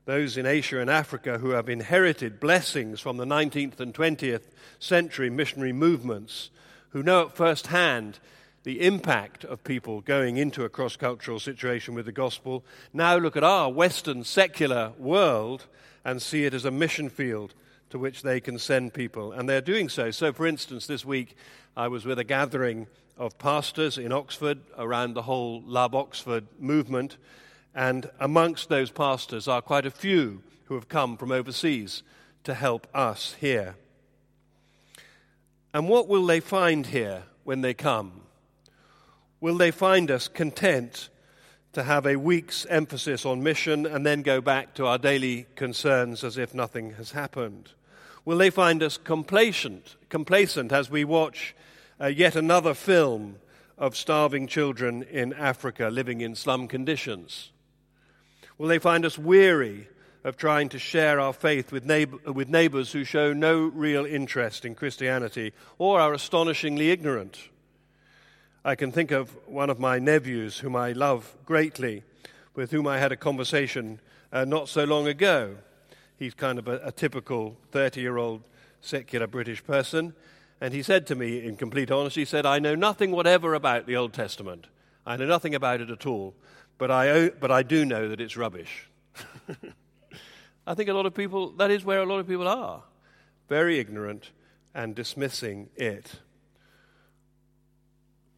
Those 0.07 0.37
in 0.37 0.47
Asia 0.47 0.81
and 0.81 0.89
Africa 0.89 1.39
who 1.39 1.51
have 1.51 1.69
inherited 1.69 2.41
blessings 2.41 3.01
from 3.01 3.17
the 3.17 3.25
19th 3.25 3.81
and 3.81 3.93
20th 3.93 4.45
century 4.79 5.29
missionary 5.29 5.73
movements, 5.73 6.51
who 6.91 7.03
know 7.03 7.23
at 7.23 7.37
first 7.37 7.67
hand 7.67 8.19
the 8.63 8.81
impact 8.87 9.45
of 9.45 9.65
people 9.65 10.01
going 10.01 10.37
into 10.37 10.65
a 10.65 10.69
cross 10.69 10.97
cultural 10.97 11.41
situation 11.41 11.95
with 11.95 12.07
the 12.07 12.13
gospel, 12.13 12.65
now 12.93 13.17
look 13.17 13.37
at 13.37 13.45
our 13.45 13.71
Western 13.71 14.25
secular 14.25 14.93
world 14.97 15.67
and 16.05 16.23
see 16.23 16.45
it 16.45 16.55
as 16.55 16.65
a 16.65 16.71
mission 16.71 17.11
field 17.11 17.53
to 17.91 17.99
which 17.99 18.23
they 18.23 18.41
can 18.41 18.59
send 18.59 18.95
people. 18.95 19.33
And 19.33 19.49
they're 19.49 19.61
doing 19.61 19.89
so. 19.89 20.11
So, 20.11 20.33
for 20.33 20.47
instance, 20.47 20.87
this 20.87 21.05
week 21.05 21.37
I 21.77 21.89
was 21.89 22.05
with 22.05 22.19
a 22.19 22.25
gathering 22.25 22.87
of 23.17 23.39
pastors 23.39 23.99
in 23.99 24.13
Oxford 24.13 24.59
around 24.77 25.15
the 25.15 25.23
whole 25.23 25.63
Love 25.63 25.95
Oxford 25.95 26.47
movement. 26.59 27.17
And 27.75 28.11
amongst 28.21 28.69
those 28.69 28.91
pastors 28.91 29.49
are 29.49 29.63
quite 29.63 29.87
a 29.87 29.91
few 29.91 30.43
who 30.65 30.75
have 30.75 30.89
come 30.89 31.17
from 31.17 31.31
overseas 31.31 32.03
to 32.45 32.55
help 32.55 32.87
us 32.95 33.37
here. 33.41 33.77
And 35.73 35.89
what 35.89 36.09
will 36.09 36.25
they 36.27 36.41
find 36.41 36.87
here 36.87 37.25
when 37.45 37.61
they 37.61 37.75
come? 37.75 38.23
Will 39.41 39.57
they 39.57 39.71
find 39.71 40.11
us 40.11 40.29
content 40.29 41.09
to 41.77 41.83
have 41.83 42.07
a 42.07 42.17
week's 42.17 42.65
emphasis 42.71 43.27
on 43.27 43.43
mission 43.43 43.85
and 43.85 44.07
then 44.07 44.23
go 44.23 44.41
back 44.41 44.73
to 44.73 44.87
our 44.87 44.97
daily 44.97 45.45
concerns 45.57 46.25
as 46.25 46.39
if 46.39 46.55
nothing 46.55 46.95
has 46.95 47.11
happened? 47.11 47.69
Will 48.25 48.39
they 48.39 48.49
find 48.49 48.83
us 48.83 48.97
complacent, 48.97 49.97
complacent 50.09 50.73
as 50.73 50.91
we 50.91 51.05
watch 51.05 51.55
uh, 52.01 52.07
yet 52.07 52.35
another 52.35 52.73
film 52.73 53.37
of 53.77 53.95
starving 53.95 54.47
children 54.47 55.03
in 55.03 55.35
Africa 55.35 55.91
living 55.93 56.23
in 56.23 56.35
slum 56.35 56.67
conditions? 56.67 57.51
Will 58.57 58.69
they 58.69 58.79
find 58.79 59.05
us 59.05 59.19
weary 59.19 59.87
of 60.25 60.39
trying 60.39 60.71
to 60.71 60.79
share 60.79 61.21
our 61.21 61.35
faith 61.35 61.73
with, 61.73 61.85
neighbor, 61.85 62.33
with 62.33 62.49
neighbors 62.49 62.91
who 62.91 63.05
show 63.05 63.35
no 63.35 63.67
real 63.67 64.07
interest 64.07 64.65
in 64.65 64.75
Christianity 64.75 65.53
or 65.77 66.01
are 66.01 66.15
astonishingly 66.15 66.91
ignorant? 66.91 67.51
I 68.67 68.75
can 68.75 68.91
think 68.91 69.13
of 69.13 69.31
one 69.47 69.71
of 69.71 69.79
my 69.79 70.01
nephews 70.01 70.59
whom 70.59 70.75
I 70.75 70.91
love 70.91 71.37
greatly, 71.47 72.03
with 72.57 72.73
whom 72.73 72.89
I 72.89 72.99
had 72.99 73.13
a 73.13 73.17
conversation 73.17 74.01
uh, 74.33 74.45
not 74.45 74.69
so 74.69 74.83
long 74.83 75.07
ago. 75.07 75.59
He's 76.19 76.35
kind 76.35 76.59
of 76.59 76.67
a, 76.67 76.81
a 76.83 76.91
typical 76.91 77.57
30 77.71 78.01
year 78.01 78.17
old 78.17 78.43
secular 78.81 79.29
British 79.29 79.63
person. 79.63 80.15
And 80.61 80.75
he 80.75 80.83
said 80.83 81.07
to 81.07 81.15
me, 81.15 81.47
in 81.47 81.55
complete 81.55 81.93
honesty, 81.93 82.23
he 82.23 82.25
said, 82.25 82.45
I 82.45 82.59
know 82.59 82.75
nothing 82.75 83.13
whatever 83.13 83.55
about 83.55 83.87
the 83.87 83.95
Old 83.95 84.13
Testament. 84.13 84.67
I 85.07 85.17
know 85.17 85.27
nothing 85.27 85.55
about 85.55 85.81
it 85.81 85.89
at 85.89 86.05
all, 86.05 86.35
but 86.77 86.91
I, 86.91 87.29
but 87.29 87.53
I 87.53 87.63
do 87.63 87.85
know 87.85 88.09
that 88.09 88.21
it's 88.21 88.37
rubbish. 88.37 88.89
I 90.67 90.75
think 90.75 90.89
a 90.89 90.93
lot 90.93 91.07
of 91.07 91.15
people, 91.15 91.53
that 91.53 91.71
is 91.71 91.85
where 91.85 92.01
a 92.01 92.05
lot 92.05 92.19
of 92.19 92.27
people 92.27 92.49
are. 92.49 92.83
Very 93.49 93.79
ignorant 93.79 94.33
and 94.75 94.93
dismissing 94.97 95.69
it. 95.77 96.17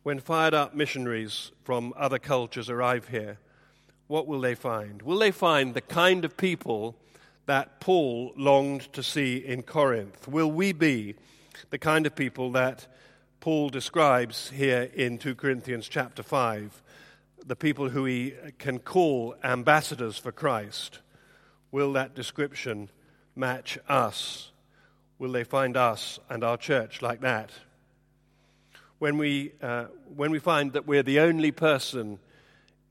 When 0.02 0.21
fired 0.21 0.55
up 0.55 0.75
missionaries 0.75 1.52
from 1.64 1.93
other 1.97 2.19
cultures 2.19 2.71
arrive 2.71 3.09
here, 3.09 3.38
what 4.07 4.26
will 4.26 4.40
they 4.40 4.55
find? 4.55 5.02
Will 5.02 5.19
they 5.19 5.31
find 5.31 5.75
the 5.75 5.81
kind 5.81 6.25
of 6.25 6.37
people 6.37 6.97
that 7.47 7.81
Paul 7.81 8.33
longed 8.37 8.93
to 8.93 9.02
see 9.02 9.37
in 9.37 9.62
Corinth? 9.62 10.28
Will 10.28 10.50
we 10.50 10.73
be 10.73 11.14
the 11.71 11.78
kind 11.78 12.07
of 12.07 12.14
people 12.14 12.52
that 12.52 12.87
Paul 13.40 13.69
describes 13.69 14.50
here 14.50 14.90
in 14.95 15.19
2 15.19 15.35
Corinthians 15.35 15.88
chapter 15.88 16.23
5? 16.23 16.83
The 17.47 17.57
people 17.57 17.88
who 17.88 18.05
he 18.05 18.35
can 18.59 18.78
call 18.78 19.35
ambassadors 19.43 20.17
for 20.17 20.33
Christ. 20.33 21.00
Will 21.71 21.93
that 21.95 22.14
description 22.14 22.90
match 23.35 23.78
us? 23.88 24.52
Will 25.19 25.33
they 25.33 25.45
find 25.45 25.76
us 25.76 26.19
and 26.31 26.45
our 26.45 26.57
church 26.57 27.02
like 27.02 27.21
that? 27.21 27.50
When 28.99 29.17
we, 29.17 29.52
uh, 29.62 29.85
when 30.17 30.31
we 30.31 30.40
find 30.40 30.73
that 30.73 30.87
we're 30.87 31.05
the 31.05 31.21
only 31.21 31.52
person 31.52 32.19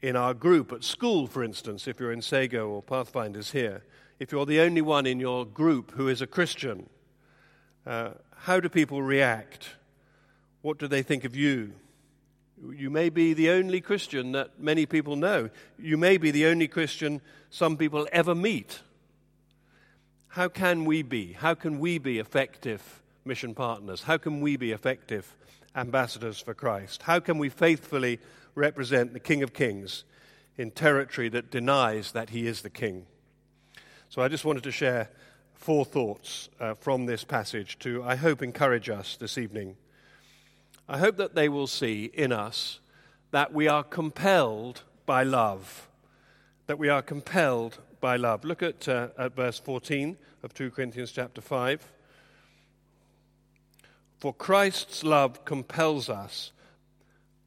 in 0.01 0.15
our 0.15 0.33
group 0.33 0.71
at 0.71 0.83
school, 0.83 1.27
for 1.27 1.43
instance, 1.43 1.87
if 1.87 1.99
you're 1.99 2.13
in 2.13 2.21
Sago 2.21 2.69
or 2.69 2.81
Pathfinders 2.81 3.51
here, 3.51 3.83
if 4.19 4.31
you're 4.31 4.45
the 4.45 4.61
only 4.61 4.81
one 4.81 5.05
in 5.05 5.19
your 5.19 5.45
group 5.45 5.91
who 5.91 6.07
is 6.07 6.21
a 6.21 6.27
Christian, 6.27 6.89
uh, 7.85 8.11
how 8.37 8.59
do 8.59 8.69
people 8.69 9.01
react? 9.01 9.71
What 10.61 10.77
do 10.77 10.87
they 10.87 11.03
think 11.03 11.25
of 11.25 11.35
you? 11.35 11.73
You 12.73 12.89
may 12.89 13.09
be 13.09 13.33
the 13.33 13.49
only 13.49 13.81
Christian 13.81 14.31
that 14.31 14.59
many 14.59 14.85
people 14.85 15.15
know. 15.15 15.49
You 15.77 15.97
may 15.97 16.17
be 16.17 16.31
the 16.31 16.45
only 16.45 16.67
Christian 16.67 17.21
some 17.49 17.77
people 17.77 18.07
ever 18.11 18.33
meet. 18.33 18.79
How 20.29 20.47
can 20.47 20.85
we 20.85 21.01
be? 21.01 21.33
How 21.33 21.53
can 21.53 21.79
we 21.79 21.97
be 21.97 22.17
effective 22.17 23.01
mission 23.25 23.53
partners? 23.53 24.03
How 24.03 24.17
can 24.17 24.39
we 24.41 24.55
be 24.55 24.71
effective 24.71 25.35
ambassadors 25.77 26.41
for 26.41 26.53
Christ? 26.53 27.03
How 27.03 27.19
can 27.19 27.37
we 27.37 27.49
faithfully 27.49 28.19
represent 28.55 29.13
the 29.13 29.19
King 29.19 29.43
of 29.43 29.53
Kings 29.53 30.03
in 30.57 30.71
territory 30.71 31.29
that 31.29 31.51
denies 31.51 32.11
that 32.11 32.31
he 32.31 32.47
is 32.47 32.63
the 32.63 32.69
King? 32.69 33.05
So 34.09 34.21
I 34.21 34.27
just 34.27 34.43
wanted 34.43 34.63
to 34.63 34.71
share 34.71 35.09
four 35.53 35.85
thoughts 35.85 36.49
uh, 36.59 36.73
from 36.73 37.05
this 37.05 37.23
passage 37.23 37.77
to, 37.79 38.03
I 38.03 38.15
hope, 38.15 38.41
encourage 38.41 38.89
us 38.89 39.15
this 39.17 39.37
evening. 39.37 39.77
I 40.89 40.97
hope 40.97 41.17
that 41.17 41.35
they 41.35 41.49
will 41.49 41.67
see 41.67 42.05
in 42.13 42.31
us 42.31 42.79
that 43.31 43.53
we 43.53 43.67
are 43.67 43.83
compelled 43.83 44.83
by 45.05 45.23
love. 45.23 45.87
That 46.67 46.79
we 46.79 46.89
are 46.89 47.01
compelled 47.01 47.77
by 47.99 48.15
love. 48.15 48.43
Look 48.45 48.63
at, 48.63 48.87
uh, 48.87 49.09
at 49.17 49.35
verse 49.35 49.59
14 49.59 50.17
of 50.43 50.53
2 50.53 50.71
Corinthians 50.71 51.11
chapter 51.11 51.41
5. 51.41 51.85
For 54.19 54.33
Christ's 54.33 55.03
love 55.03 55.45
compels 55.45 56.09
us. 56.09 56.51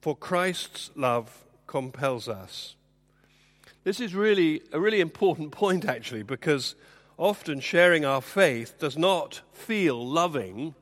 For 0.01 0.17
Christ's 0.17 0.91
love 0.95 1.45
compels 1.67 2.29
us. 2.29 2.77
This 3.83 4.01
is 4.01 4.15
really 4.15 4.63
a 4.73 4.81
really 4.81 5.01
important 5.01 5.51
point, 5.53 5.85
actually, 5.85 6.23
because 6.23 6.77
often 7.19 7.61
sharing 7.61 8.05
our 8.05 8.21
faith 8.21 8.79
does 8.79 8.97
not 8.97 9.43
feel 9.53 10.07
loving, 10.07 10.75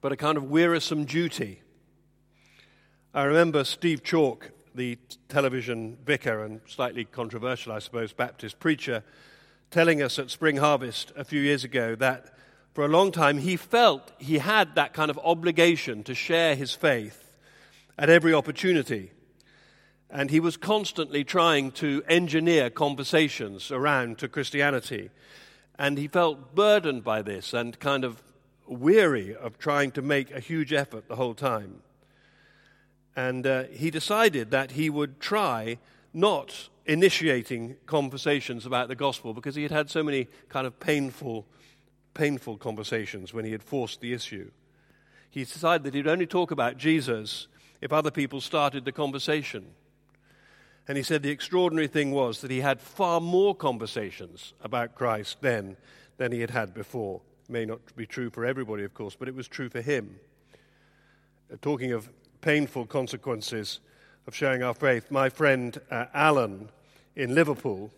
but 0.00 0.12
a 0.12 0.16
kind 0.16 0.36
of 0.36 0.50
wearisome 0.50 1.04
duty. 1.04 1.62
I 3.14 3.24
remember 3.24 3.64
Steve 3.64 4.02
Chalke, 4.02 4.50
the 4.74 4.98
television 5.28 5.96
vicar 6.04 6.44
and 6.44 6.60
slightly 6.66 7.06
controversial, 7.06 7.72
I 7.72 7.78
suppose, 7.78 8.12
Baptist 8.12 8.60
preacher, 8.60 9.02
telling 9.70 10.02
us 10.02 10.18
at 10.18 10.30
Spring 10.30 10.58
Harvest 10.58 11.12
a 11.16 11.24
few 11.24 11.40
years 11.40 11.64
ago 11.64 11.94
that 11.94 12.35
for 12.76 12.84
a 12.84 12.88
long 12.88 13.10
time 13.10 13.38
he 13.38 13.56
felt 13.56 14.12
he 14.18 14.36
had 14.36 14.74
that 14.74 14.92
kind 14.92 15.10
of 15.10 15.18
obligation 15.24 16.04
to 16.04 16.14
share 16.14 16.54
his 16.54 16.74
faith 16.74 17.34
at 17.96 18.10
every 18.10 18.34
opportunity. 18.34 19.12
And 20.10 20.30
he 20.30 20.40
was 20.40 20.58
constantly 20.58 21.24
trying 21.24 21.70
to 21.72 22.02
engineer 22.06 22.68
conversations 22.68 23.70
around 23.70 24.18
to 24.18 24.28
Christianity. 24.28 25.08
And 25.78 25.96
he 25.96 26.06
felt 26.06 26.54
burdened 26.54 27.02
by 27.02 27.22
this 27.22 27.54
and 27.54 27.80
kind 27.80 28.04
of 28.04 28.22
weary 28.66 29.34
of 29.34 29.56
trying 29.56 29.90
to 29.92 30.02
make 30.02 30.30
a 30.30 30.38
huge 30.38 30.74
effort 30.74 31.08
the 31.08 31.16
whole 31.16 31.34
time. 31.34 31.80
And 33.16 33.46
uh, 33.46 33.64
he 33.72 33.90
decided 33.90 34.50
that 34.50 34.72
he 34.72 34.90
would 34.90 35.18
try 35.18 35.78
not 36.12 36.68
initiating 36.84 37.76
conversations 37.86 38.66
about 38.66 38.88
the 38.88 38.94
gospel 38.94 39.32
because 39.32 39.54
he 39.54 39.62
had 39.62 39.72
had 39.72 39.88
so 39.88 40.02
many 40.02 40.28
kind 40.50 40.66
of 40.66 40.78
painful, 40.78 41.46
painful 42.16 42.56
conversations 42.56 43.34
when 43.34 43.44
he 43.44 43.52
had 43.52 43.62
forced 43.62 44.00
the 44.00 44.14
issue. 44.14 44.50
He 45.30 45.44
decided 45.44 45.84
that 45.84 45.94
he'd 45.94 46.08
only 46.08 46.26
talk 46.26 46.50
about 46.50 46.78
Jesus 46.78 47.46
if 47.82 47.92
other 47.92 48.10
people 48.10 48.40
started 48.40 48.84
the 48.84 48.92
conversation. 48.92 49.66
And 50.88 50.96
he 50.96 51.02
said 51.02 51.22
the 51.22 51.30
extraordinary 51.30 51.88
thing 51.88 52.12
was 52.12 52.40
that 52.40 52.50
he 52.50 52.60
had 52.60 52.80
far 52.80 53.20
more 53.20 53.54
conversations 53.54 54.54
about 54.62 54.94
Christ 54.94 55.38
then 55.42 55.76
than 56.16 56.32
he 56.32 56.40
had 56.40 56.50
had 56.50 56.72
before. 56.72 57.20
May 57.48 57.66
not 57.66 57.80
be 57.96 58.06
true 58.06 58.30
for 58.30 58.46
everybody, 58.46 58.82
of 58.84 58.94
course, 58.94 59.14
but 59.14 59.28
it 59.28 59.34
was 59.34 59.46
true 59.46 59.68
for 59.68 59.82
him. 59.82 60.18
Uh, 61.52 61.56
talking 61.60 61.92
of 61.92 62.08
painful 62.40 62.86
consequences 62.86 63.80
of 64.26 64.34
sharing 64.34 64.62
our 64.62 64.74
faith, 64.74 65.10
my 65.10 65.28
friend 65.28 65.78
uh, 65.90 66.06
Alan 66.14 66.70
in 67.14 67.34
Liverpool 67.34 67.90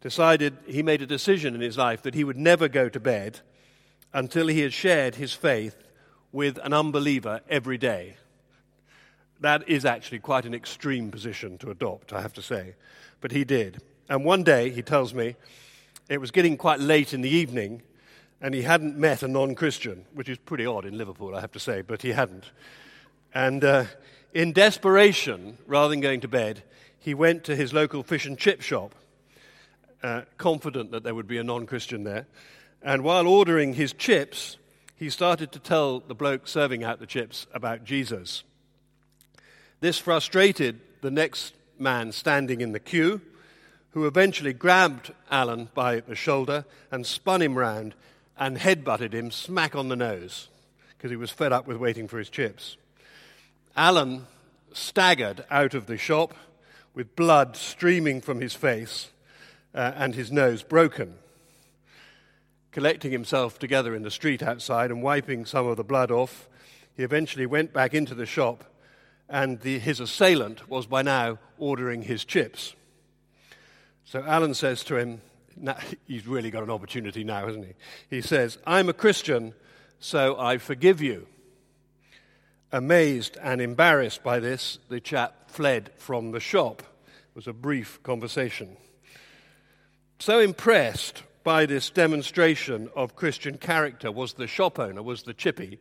decided 0.00 0.56
he 0.66 0.82
made 0.82 1.02
a 1.02 1.06
decision 1.06 1.54
in 1.54 1.60
his 1.60 1.76
life 1.76 2.02
that 2.02 2.14
he 2.14 2.24
would 2.24 2.36
never 2.36 2.68
go 2.68 2.88
to 2.88 3.00
bed 3.00 3.40
until 4.12 4.46
he 4.46 4.60
had 4.60 4.72
shared 4.72 5.16
his 5.16 5.32
faith 5.32 5.76
with 6.32 6.58
an 6.62 6.72
unbeliever 6.72 7.40
every 7.48 7.78
day. 7.78 8.16
That 9.40 9.68
is 9.68 9.84
actually 9.84 10.18
quite 10.18 10.44
an 10.44 10.54
extreme 10.54 11.10
position 11.10 11.58
to 11.58 11.70
adopt, 11.70 12.12
I 12.12 12.20
have 12.20 12.32
to 12.34 12.42
say. 12.42 12.74
But 13.20 13.32
he 13.32 13.44
did. 13.44 13.80
And 14.08 14.24
one 14.24 14.42
day, 14.42 14.70
he 14.70 14.82
tells 14.82 15.14
me, 15.14 15.36
it 16.08 16.20
was 16.20 16.30
getting 16.30 16.56
quite 16.56 16.80
late 16.80 17.12
in 17.12 17.20
the 17.20 17.28
evening, 17.28 17.82
and 18.40 18.54
he 18.54 18.62
hadn't 18.62 18.96
met 18.96 19.22
a 19.22 19.28
non 19.28 19.54
Christian, 19.54 20.06
which 20.14 20.28
is 20.28 20.38
pretty 20.38 20.64
odd 20.64 20.84
in 20.84 20.96
Liverpool, 20.96 21.34
I 21.34 21.40
have 21.40 21.52
to 21.52 21.60
say, 21.60 21.82
but 21.82 22.02
he 22.02 22.10
hadn't. 22.10 22.44
And 23.34 23.62
uh, 23.62 23.84
in 24.32 24.52
desperation, 24.52 25.58
rather 25.66 25.90
than 25.90 26.00
going 26.00 26.20
to 26.20 26.28
bed, 26.28 26.62
he 26.98 27.14
went 27.14 27.44
to 27.44 27.56
his 27.56 27.72
local 27.72 28.02
fish 28.02 28.26
and 28.26 28.38
chip 28.38 28.62
shop, 28.62 28.94
uh, 30.02 30.22
confident 30.36 30.90
that 30.92 31.02
there 31.02 31.14
would 31.14 31.28
be 31.28 31.38
a 31.38 31.44
non 31.44 31.66
Christian 31.66 32.04
there. 32.04 32.26
And 32.82 33.02
while 33.02 33.26
ordering 33.26 33.74
his 33.74 33.92
chips, 33.92 34.56
he 34.94 35.10
started 35.10 35.52
to 35.52 35.58
tell 35.58 36.00
the 36.00 36.14
bloke 36.14 36.46
serving 36.46 36.84
out 36.84 37.00
the 37.00 37.06
chips 37.06 37.46
about 37.52 37.84
Jesus. 37.84 38.42
This 39.80 39.98
frustrated 39.98 40.80
the 41.00 41.10
next 41.10 41.54
man 41.78 42.12
standing 42.12 42.60
in 42.60 42.72
the 42.72 42.80
queue, 42.80 43.20
who 43.90 44.06
eventually 44.06 44.52
grabbed 44.52 45.12
Alan 45.30 45.68
by 45.74 46.00
the 46.00 46.14
shoulder 46.14 46.64
and 46.90 47.06
spun 47.06 47.42
him 47.42 47.56
round 47.56 47.94
and 48.36 48.58
headbutted 48.58 49.12
him 49.12 49.30
smack 49.30 49.74
on 49.74 49.88
the 49.88 49.96
nose 49.96 50.48
because 50.96 51.10
he 51.10 51.16
was 51.16 51.30
fed 51.30 51.52
up 51.52 51.66
with 51.66 51.76
waiting 51.76 52.08
for 52.08 52.18
his 52.18 52.28
chips. 52.28 52.76
Alan 53.76 54.26
staggered 54.72 55.44
out 55.50 55.74
of 55.74 55.86
the 55.86 55.96
shop 55.96 56.34
with 56.94 57.16
blood 57.16 57.56
streaming 57.56 58.20
from 58.20 58.40
his 58.40 58.54
face 58.54 59.08
uh, 59.78 59.92
and 59.94 60.16
his 60.16 60.32
nose 60.32 60.64
broken. 60.64 61.14
Collecting 62.72 63.12
himself 63.12 63.60
together 63.60 63.94
in 63.94 64.02
the 64.02 64.10
street 64.10 64.42
outside 64.42 64.90
and 64.90 65.02
wiping 65.04 65.46
some 65.46 65.68
of 65.68 65.76
the 65.76 65.84
blood 65.84 66.10
off, 66.10 66.48
he 66.96 67.04
eventually 67.04 67.46
went 67.46 67.72
back 67.72 67.94
into 67.94 68.14
the 68.14 68.26
shop 68.26 68.64
and 69.28 69.60
the, 69.60 69.78
his 69.78 70.00
assailant 70.00 70.68
was 70.68 70.86
by 70.86 71.02
now 71.02 71.38
ordering 71.58 72.02
his 72.02 72.24
chips. 72.24 72.74
So 74.04 74.22
Alan 74.24 74.54
says 74.54 74.82
to 74.84 74.96
him, 74.96 75.20
he's 76.06 76.26
really 76.26 76.50
got 76.50 76.64
an 76.64 76.70
opportunity 76.70 77.22
now, 77.22 77.46
hasn't 77.46 77.66
he? 77.66 77.74
He 78.10 78.20
says, 78.20 78.58
I'm 78.66 78.88
a 78.88 78.92
Christian, 78.92 79.54
so 80.00 80.36
I 80.40 80.58
forgive 80.58 81.00
you. 81.00 81.28
Amazed 82.72 83.38
and 83.40 83.60
embarrassed 83.60 84.24
by 84.24 84.40
this, 84.40 84.80
the 84.88 85.00
chap 85.00 85.50
fled 85.52 85.90
from 85.98 86.32
the 86.32 86.40
shop. 86.40 86.80
It 86.80 87.36
was 87.36 87.46
a 87.46 87.52
brief 87.52 88.02
conversation. 88.02 88.76
So 90.18 90.40
impressed 90.40 91.22
by 91.44 91.66
this 91.66 91.90
demonstration 91.90 92.90
of 92.94 93.16
Christian 93.16 93.58
character 93.58 94.10
was 94.12 94.34
the 94.34 94.46
shop 94.46 94.78
owner, 94.78 95.02
was 95.02 95.22
the 95.22 95.34
chippy, 95.34 95.78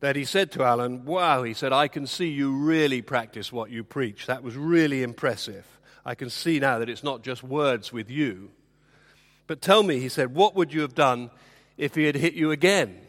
that 0.00 0.16
he 0.16 0.24
said 0.24 0.52
to 0.52 0.64
Alan, 0.64 1.04
Wow, 1.04 1.42
he 1.42 1.54
said, 1.54 1.72
I 1.72 1.88
can 1.88 2.06
see 2.06 2.28
you 2.28 2.54
really 2.54 3.00
practice 3.00 3.52
what 3.52 3.70
you 3.70 3.84
preach. 3.84 4.26
That 4.26 4.42
was 4.42 4.56
really 4.56 5.02
impressive. 5.02 5.64
I 6.04 6.14
can 6.14 6.28
see 6.28 6.58
now 6.58 6.78
that 6.80 6.90
it's 6.90 7.02
not 7.02 7.22
just 7.22 7.42
words 7.42 7.92
with 7.92 8.10
you. 8.10 8.50
But 9.46 9.60
tell 9.60 9.82
me, 9.82 10.00
he 10.00 10.08
said, 10.08 10.34
what 10.34 10.54
would 10.54 10.72
you 10.72 10.82
have 10.82 10.94
done 10.94 11.30
if 11.76 11.94
he 11.94 12.04
had 12.04 12.14
hit 12.14 12.34
you 12.34 12.50
again? 12.50 13.00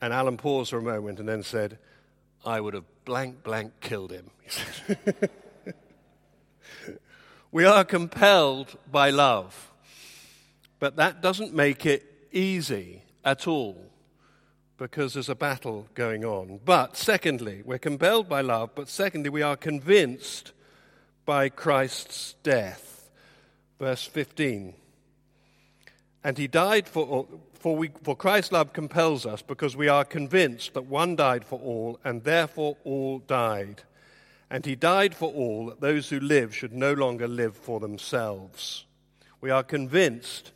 And 0.00 0.12
Alan 0.12 0.36
paused 0.36 0.70
for 0.70 0.78
a 0.78 0.82
moment 0.82 1.18
and 1.18 1.28
then 1.28 1.42
said, 1.42 1.78
I 2.44 2.60
would 2.60 2.74
have 2.74 2.84
blank, 3.04 3.42
blank 3.42 3.72
killed 3.80 4.12
him. 4.12 4.30
we 7.50 7.64
are 7.64 7.84
compelled 7.84 8.76
by 8.90 9.10
love, 9.10 9.72
but 10.78 10.96
that 10.96 11.22
doesn't 11.22 11.54
make 11.54 11.86
it 11.86 12.04
easy 12.32 13.02
at 13.24 13.46
all 13.46 13.88
because 14.76 15.14
there's 15.14 15.28
a 15.28 15.34
battle 15.34 15.88
going 15.94 16.24
on. 16.24 16.60
But 16.64 16.96
secondly, 16.96 17.62
we're 17.64 17.78
compelled 17.78 18.28
by 18.28 18.42
love, 18.42 18.70
but 18.74 18.88
secondly, 18.88 19.30
we 19.30 19.42
are 19.42 19.56
convinced 19.56 20.52
by 21.24 21.48
Christ's 21.48 22.34
death. 22.42 23.10
Verse 23.78 24.04
15. 24.04 24.74
And 26.24 26.38
he 26.38 26.46
died 26.46 26.88
for, 26.88 27.26
for, 27.54 27.76
we, 27.76 27.90
for 28.02 28.16
Christ's 28.16 28.52
love 28.52 28.72
compels 28.72 29.26
us 29.26 29.42
because 29.42 29.76
we 29.76 29.88
are 29.88 30.04
convinced 30.04 30.74
that 30.74 30.86
one 30.86 31.16
died 31.16 31.44
for 31.44 31.58
all, 31.58 31.98
and 32.04 32.24
therefore 32.24 32.76
all 32.84 33.18
died. 33.18 33.82
And 34.50 34.64
he 34.64 34.74
died 34.74 35.14
for 35.14 35.32
all, 35.32 35.66
that 35.66 35.80
those 35.80 36.08
who 36.08 36.20
live 36.20 36.54
should 36.54 36.72
no 36.72 36.92
longer 36.92 37.28
live 37.28 37.56
for 37.56 37.80
themselves. 37.80 38.86
We 39.40 39.50
are 39.50 39.62
convinced 39.62 40.52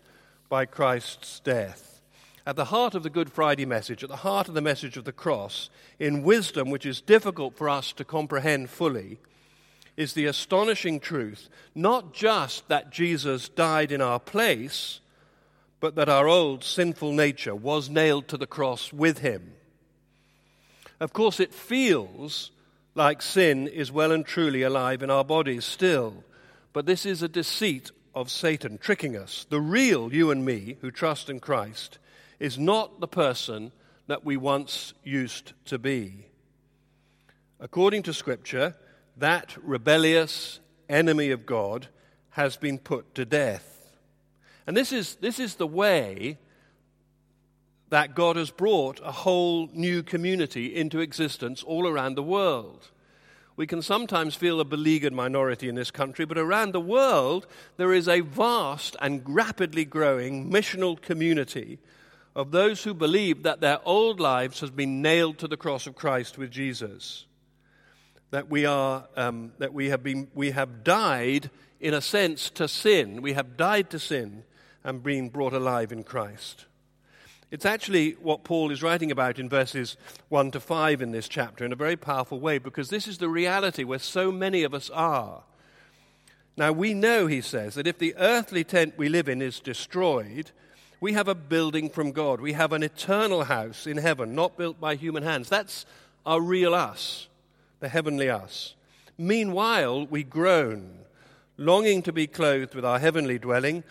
by 0.48 0.64
Christ's 0.64 1.40
death. 1.40 2.00
At 2.46 2.56
the 2.56 2.66
heart 2.66 2.94
of 2.94 3.02
the 3.02 3.10
Good 3.10 3.30
Friday 3.30 3.66
message, 3.66 4.02
at 4.02 4.08
the 4.08 4.16
heart 4.16 4.48
of 4.48 4.54
the 4.54 4.60
message 4.60 4.96
of 4.96 5.04
the 5.04 5.12
cross, 5.12 5.70
in 5.98 6.22
wisdom 6.22 6.70
which 6.70 6.86
is 6.86 7.00
difficult 7.00 7.56
for 7.56 7.68
us 7.68 7.92
to 7.92 8.04
comprehend 8.04 8.70
fully, 8.70 9.18
is 9.96 10.14
the 10.14 10.26
astonishing 10.26 10.98
truth 10.98 11.48
not 11.74 12.12
just 12.14 12.66
that 12.68 12.90
Jesus 12.90 13.48
died 13.48 13.92
in 13.92 14.00
our 14.00 14.18
place, 14.18 15.00
but 15.80 15.94
that 15.96 16.08
our 16.08 16.28
old 16.28 16.64
sinful 16.64 17.12
nature 17.12 17.54
was 17.54 17.90
nailed 17.90 18.26
to 18.28 18.36
the 18.36 18.46
cross 18.46 18.92
with 18.92 19.18
him. 19.18 19.52
Of 20.98 21.12
course, 21.12 21.40
it 21.40 21.52
feels 21.52 22.50
like 22.94 23.22
sin 23.22 23.68
is 23.68 23.90
well 23.90 24.12
and 24.12 24.24
truly 24.24 24.62
alive 24.62 25.02
in 25.02 25.10
our 25.10 25.24
bodies 25.24 25.64
still, 25.64 26.24
but 26.72 26.86
this 26.86 27.06
is 27.06 27.22
a 27.22 27.28
deceit 27.28 27.90
of 28.14 28.30
Satan 28.30 28.78
tricking 28.78 29.16
us. 29.16 29.46
The 29.48 29.60
real 29.60 30.12
you 30.12 30.30
and 30.30 30.44
me 30.44 30.76
who 30.80 30.90
trust 30.90 31.30
in 31.30 31.40
Christ 31.40 31.98
is 32.38 32.58
not 32.58 33.00
the 33.00 33.08
person 33.08 33.72
that 34.08 34.24
we 34.24 34.36
once 34.36 34.92
used 35.04 35.52
to 35.66 35.78
be. 35.78 36.26
According 37.60 38.02
to 38.04 38.12
Scripture, 38.12 38.74
that 39.16 39.56
rebellious 39.62 40.60
enemy 40.88 41.30
of 41.30 41.46
God 41.46 41.88
has 42.30 42.56
been 42.56 42.78
put 42.78 43.14
to 43.14 43.24
death. 43.24 43.68
And 44.66 44.76
this 44.76 44.92
is, 44.92 45.14
this 45.16 45.38
is 45.38 45.54
the 45.54 45.66
way 45.66 46.38
that 47.92 48.14
God 48.14 48.36
has 48.36 48.50
brought 48.50 49.02
a 49.04 49.12
whole 49.12 49.68
new 49.74 50.02
community 50.02 50.74
into 50.74 51.00
existence 51.00 51.62
all 51.62 51.86
around 51.86 52.14
the 52.14 52.22
world. 52.22 52.90
We 53.54 53.66
can 53.66 53.82
sometimes 53.82 54.34
feel 54.34 54.60
a 54.60 54.64
beleaguered 54.64 55.12
minority 55.12 55.68
in 55.68 55.74
this 55.74 55.90
country, 55.90 56.24
but 56.24 56.38
around 56.38 56.72
the 56.72 56.80
world 56.80 57.46
there 57.76 57.92
is 57.92 58.08
a 58.08 58.20
vast 58.20 58.96
and 59.02 59.20
rapidly 59.26 59.84
growing 59.84 60.50
missional 60.50 60.98
community 60.98 61.80
of 62.34 62.50
those 62.50 62.82
who 62.82 62.94
believe 62.94 63.42
that 63.42 63.60
their 63.60 63.78
old 63.84 64.20
lives 64.20 64.60
has 64.60 64.70
been 64.70 65.02
nailed 65.02 65.36
to 65.36 65.46
the 65.46 65.58
cross 65.58 65.86
of 65.86 65.94
Christ 65.94 66.38
with 66.38 66.50
Jesus. 66.50 67.26
That 68.30 68.48
we 68.48 68.64
are, 68.64 69.06
um, 69.18 69.52
that 69.58 69.74
we 69.74 69.90
have 69.90 70.02
been, 70.02 70.28
we 70.34 70.52
have 70.52 70.82
died 70.82 71.50
in 71.78 71.92
a 71.92 72.00
sense 72.00 72.48
to 72.52 72.68
sin. 72.68 73.20
We 73.20 73.34
have 73.34 73.58
died 73.58 73.90
to 73.90 73.98
sin 73.98 74.44
and 74.82 75.02
been 75.02 75.28
brought 75.28 75.52
alive 75.52 75.92
in 75.92 76.04
Christ. 76.04 76.64
It's 77.52 77.66
actually 77.66 78.12
what 78.12 78.44
Paul 78.44 78.70
is 78.70 78.82
writing 78.82 79.10
about 79.10 79.38
in 79.38 79.46
verses 79.46 79.98
1 80.30 80.52
to 80.52 80.58
5 80.58 81.02
in 81.02 81.12
this 81.12 81.28
chapter 81.28 81.66
in 81.66 81.72
a 81.72 81.76
very 81.76 81.96
powerful 81.96 82.40
way 82.40 82.56
because 82.56 82.88
this 82.88 83.06
is 83.06 83.18
the 83.18 83.28
reality 83.28 83.84
where 83.84 83.98
so 83.98 84.32
many 84.32 84.62
of 84.62 84.72
us 84.72 84.88
are. 84.88 85.42
Now, 86.56 86.72
we 86.72 86.94
know, 86.94 87.26
he 87.26 87.42
says, 87.42 87.74
that 87.74 87.86
if 87.86 87.98
the 87.98 88.14
earthly 88.16 88.64
tent 88.64 88.94
we 88.96 89.10
live 89.10 89.28
in 89.28 89.42
is 89.42 89.60
destroyed, 89.60 90.50
we 90.98 91.12
have 91.12 91.28
a 91.28 91.34
building 91.34 91.90
from 91.90 92.12
God. 92.12 92.40
We 92.40 92.54
have 92.54 92.72
an 92.72 92.82
eternal 92.82 93.44
house 93.44 93.86
in 93.86 93.98
heaven, 93.98 94.34
not 94.34 94.56
built 94.56 94.80
by 94.80 94.94
human 94.94 95.22
hands. 95.22 95.50
That's 95.50 95.84
our 96.24 96.40
real 96.40 96.74
us, 96.74 97.28
the 97.80 97.88
heavenly 97.90 98.30
us. 98.30 98.74
Meanwhile, 99.18 100.06
we 100.06 100.22
groan, 100.22 101.00
longing 101.58 102.00
to 102.04 102.14
be 102.14 102.26
clothed 102.26 102.74
with 102.74 102.86
our 102.86 102.98
heavenly 102.98 103.38
dwelling, 103.38 103.84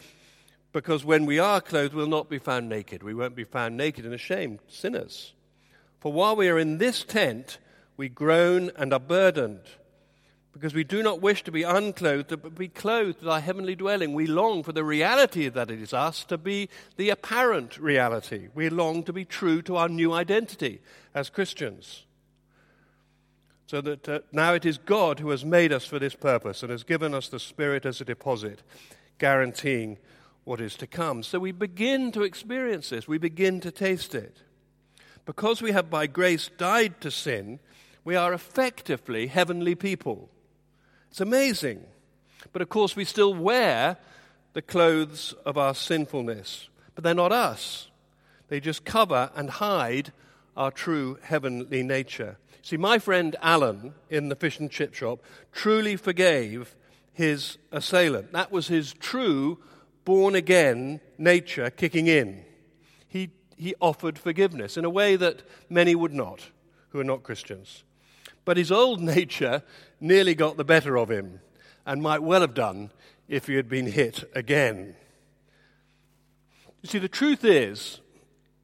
because 0.74 1.04
when 1.04 1.26
we 1.26 1.40
are 1.40 1.62
clothed, 1.62 1.94
we'll 1.94 2.08
not 2.08 2.30
be 2.30 2.40
found 2.40 2.70
naked. 2.70 3.04
We 3.04 3.14
won't 3.14 3.36
be 3.36 3.44
found 3.44 3.78
naked 3.78 4.06
and 4.06 4.14
ashamed, 4.14 4.60
sinners. 4.68 5.34
For 6.00 6.12
while 6.12 6.36
we 6.36 6.50
are 6.50 6.58
in 6.58 6.78
this 6.78 7.04
tent, 7.04 7.58
we 7.98 8.10
groan 8.10 8.72
and 8.76 8.94
are 8.94 9.00
burdened 9.00 9.62
because 10.54 10.74
we 10.74 10.84
do 10.84 11.02
not 11.02 11.22
wish 11.22 11.44
to 11.44 11.52
be 11.52 11.64
unclothed, 11.64 12.30
but 12.42 12.56
be 12.56 12.68
clothed 12.68 13.22
with 13.22 13.30
our 13.30 13.40
heavenly 13.40 13.76
dwelling. 13.76 14.14
We 14.14 14.28
long 14.28 14.64
for 14.64 14.74
the 14.74 14.84
reality 14.84 15.48
that 15.48 15.72
it 15.72 15.82
is 15.82 15.94
us 15.94 16.24
to 16.26 16.38
be 16.38 16.70
the 16.98 17.10
apparent 17.10 17.78
reality. 17.78 18.50
We 18.54 18.70
long 18.70 19.04
to 19.04 19.14
be 19.14 19.24
true 19.24 19.62
to 19.64 19.78
our 19.78 19.88
new 19.88 20.14
identity 20.14 20.82
as 21.14 21.30
Christians. 21.30 22.06
So 23.68 23.80
that 23.80 24.10
uh, 24.10 24.20
now 24.34 24.54
it 24.54 24.66
is 24.66 24.78
God 24.78 25.20
who 25.20 25.30
has 25.30 25.46
made 25.46 25.72
us 25.72 25.86
for 25.86 26.00
this 26.00 26.16
purpose 26.16 26.62
and 26.62 26.72
has 26.72 26.84
given 26.84 27.14
us 27.14 27.30
the 27.30 27.40
Spirit 27.40 27.86
as 27.86 28.02
a 28.02 28.06
deposit, 28.06 28.62
guaranteeing 29.18 29.98
what 30.44 30.62
is 30.62 30.76
to 30.76 30.88
come. 30.88 31.24
So 31.24 31.40
we 31.40 31.52
begin 31.52 32.12
to 32.14 32.24
experience 32.24 32.90
this, 32.90 33.08
we 33.08 33.18
begin 33.18 33.60
to 33.62 33.72
taste 33.72 34.16
it. 34.16 34.38
Because 35.26 35.62
we 35.62 35.72
have 35.72 35.90
by 35.90 36.08
grace 36.08 36.50
died 36.58 37.00
to 37.02 37.12
sin, 37.12 37.60
we 38.04 38.16
are 38.16 38.34
effectively 38.34 39.28
heavenly 39.28 39.76
people. 39.76 40.30
It's 41.10 41.22
amazing. 41.22 41.84
But 42.54 42.62
of 42.62 42.70
course, 42.70 42.96
we 42.96 43.06
still 43.06 43.34
wear 43.34 43.98
the 44.54 44.62
clothes 44.62 45.34
of 45.46 45.58
our 45.58 45.76
sinfulness. 45.76 46.70
But 46.96 47.04
they're 47.04 47.14
not 47.14 47.32
us, 47.32 47.90
they 48.50 48.60
just 48.60 48.84
cover 48.84 49.32
and 49.36 49.50
hide 49.50 50.12
our 50.58 50.72
true 50.72 51.18
heavenly 51.22 51.84
nature. 51.84 52.38
See, 52.62 52.78
my 52.78 53.00
friend 53.00 53.36
Alan 53.42 53.94
in 54.10 54.30
the 54.30 54.36
fish 54.36 54.60
and 54.60 54.70
chip 54.70 54.94
shop 54.94 55.24
truly 55.52 55.96
forgave 55.96 56.76
his 57.14 57.58
assailant. 57.72 58.34
That 58.34 58.52
was 58.52 58.68
his 58.68 58.94
true 58.94 59.60
born 60.06 60.36
again 60.36 61.00
nature 61.18 61.70
kicking 61.70 62.08
in. 62.08 62.44
He, 63.08 63.32
he 63.58 63.76
offered 63.80 64.18
forgiveness 64.18 64.78
in 64.78 64.86
a 64.86 64.90
way 64.90 65.16
that 65.16 65.44
many 65.70 65.96
would 65.96 66.14
not, 66.14 66.50
who 66.90 67.00
are 67.00 67.06
not 67.06 67.24
Christians. 67.24 67.84
But 68.46 68.58
his 68.58 68.72
old 68.72 69.02
nature 69.02 69.64
nearly 70.00 70.36
got 70.36 70.58
the 70.58 70.64
better 70.64 70.98
of 70.98 71.12
him 71.12 71.40
and 71.86 72.02
might 72.02 72.24
well 72.24 72.42
have 72.42 72.54
done 72.54 72.92
if 73.28 73.48
he 73.48 73.56
had 73.56 73.70
been 73.70 73.88
hit 73.88 74.30
again. 74.36 74.96
You 76.82 76.90
see, 76.90 77.00
the 77.00 77.08
truth 77.08 77.46
is, 77.46 78.00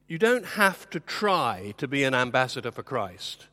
you 0.08 0.18
don't 0.18 0.46
have 0.46 0.90
to 0.92 1.00
try 1.00 1.74
to 1.78 1.88
be 1.88 2.04
an 2.04 2.14
ambassador 2.14 2.72
for 2.72 2.84
Christ. 2.84 3.48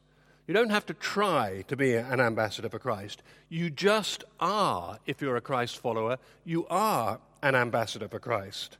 You 0.46 0.54
don't 0.54 0.70
have 0.70 0.86
to 0.86 0.94
try 0.94 1.64
to 1.68 1.76
be 1.76 1.94
an 1.94 2.20
ambassador 2.20 2.68
for 2.68 2.78
Christ. 2.78 3.22
You 3.48 3.70
just 3.70 4.24
are, 4.40 4.98
if 5.06 5.20
you're 5.20 5.36
a 5.36 5.40
Christ 5.40 5.78
follower, 5.78 6.18
you 6.44 6.66
are 6.68 7.18
an 7.44 7.54
ambassador 7.54 8.08
for 8.08 8.18
Christ. 8.18 8.76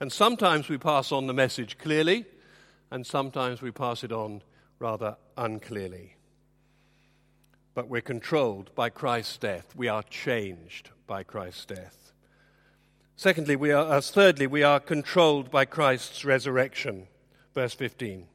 And 0.00 0.10
sometimes 0.10 0.70
we 0.70 0.78
pass 0.78 1.12
on 1.12 1.26
the 1.26 1.34
message 1.34 1.76
clearly, 1.76 2.24
and 2.90 3.06
sometimes 3.06 3.60
we 3.60 3.70
pass 3.70 4.04
it 4.04 4.12
on 4.12 4.42
rather 4.78 5.16
unclearly 5.36 6.14
but 7.78 7.88
we're 7.88 8.00
controlled 8.00 8.74
by 8.74 8.90
Christ's 8.90 9.38
death. 9.38 9.76
We 9.76 9.86
are 9.86 10.02
changed 10.02 10.90
by 11.06 11.22
Christ's 11.22 11.64
death. 11.64 12.12
Secondly, 13.14 13.54
we 13.54 13.70
are, 13.70 13.86
uh, 13.88 14.00
thirdly, 14.00 14.48
we 14.48 14.64
are 14.64 14.80
controlled 14.80 15.48
by 15.48 15.64
Christ's 15.64 16.24
resurrection. 16.24 17.06
Verse 17.54 17.74
15. 17.74 18.26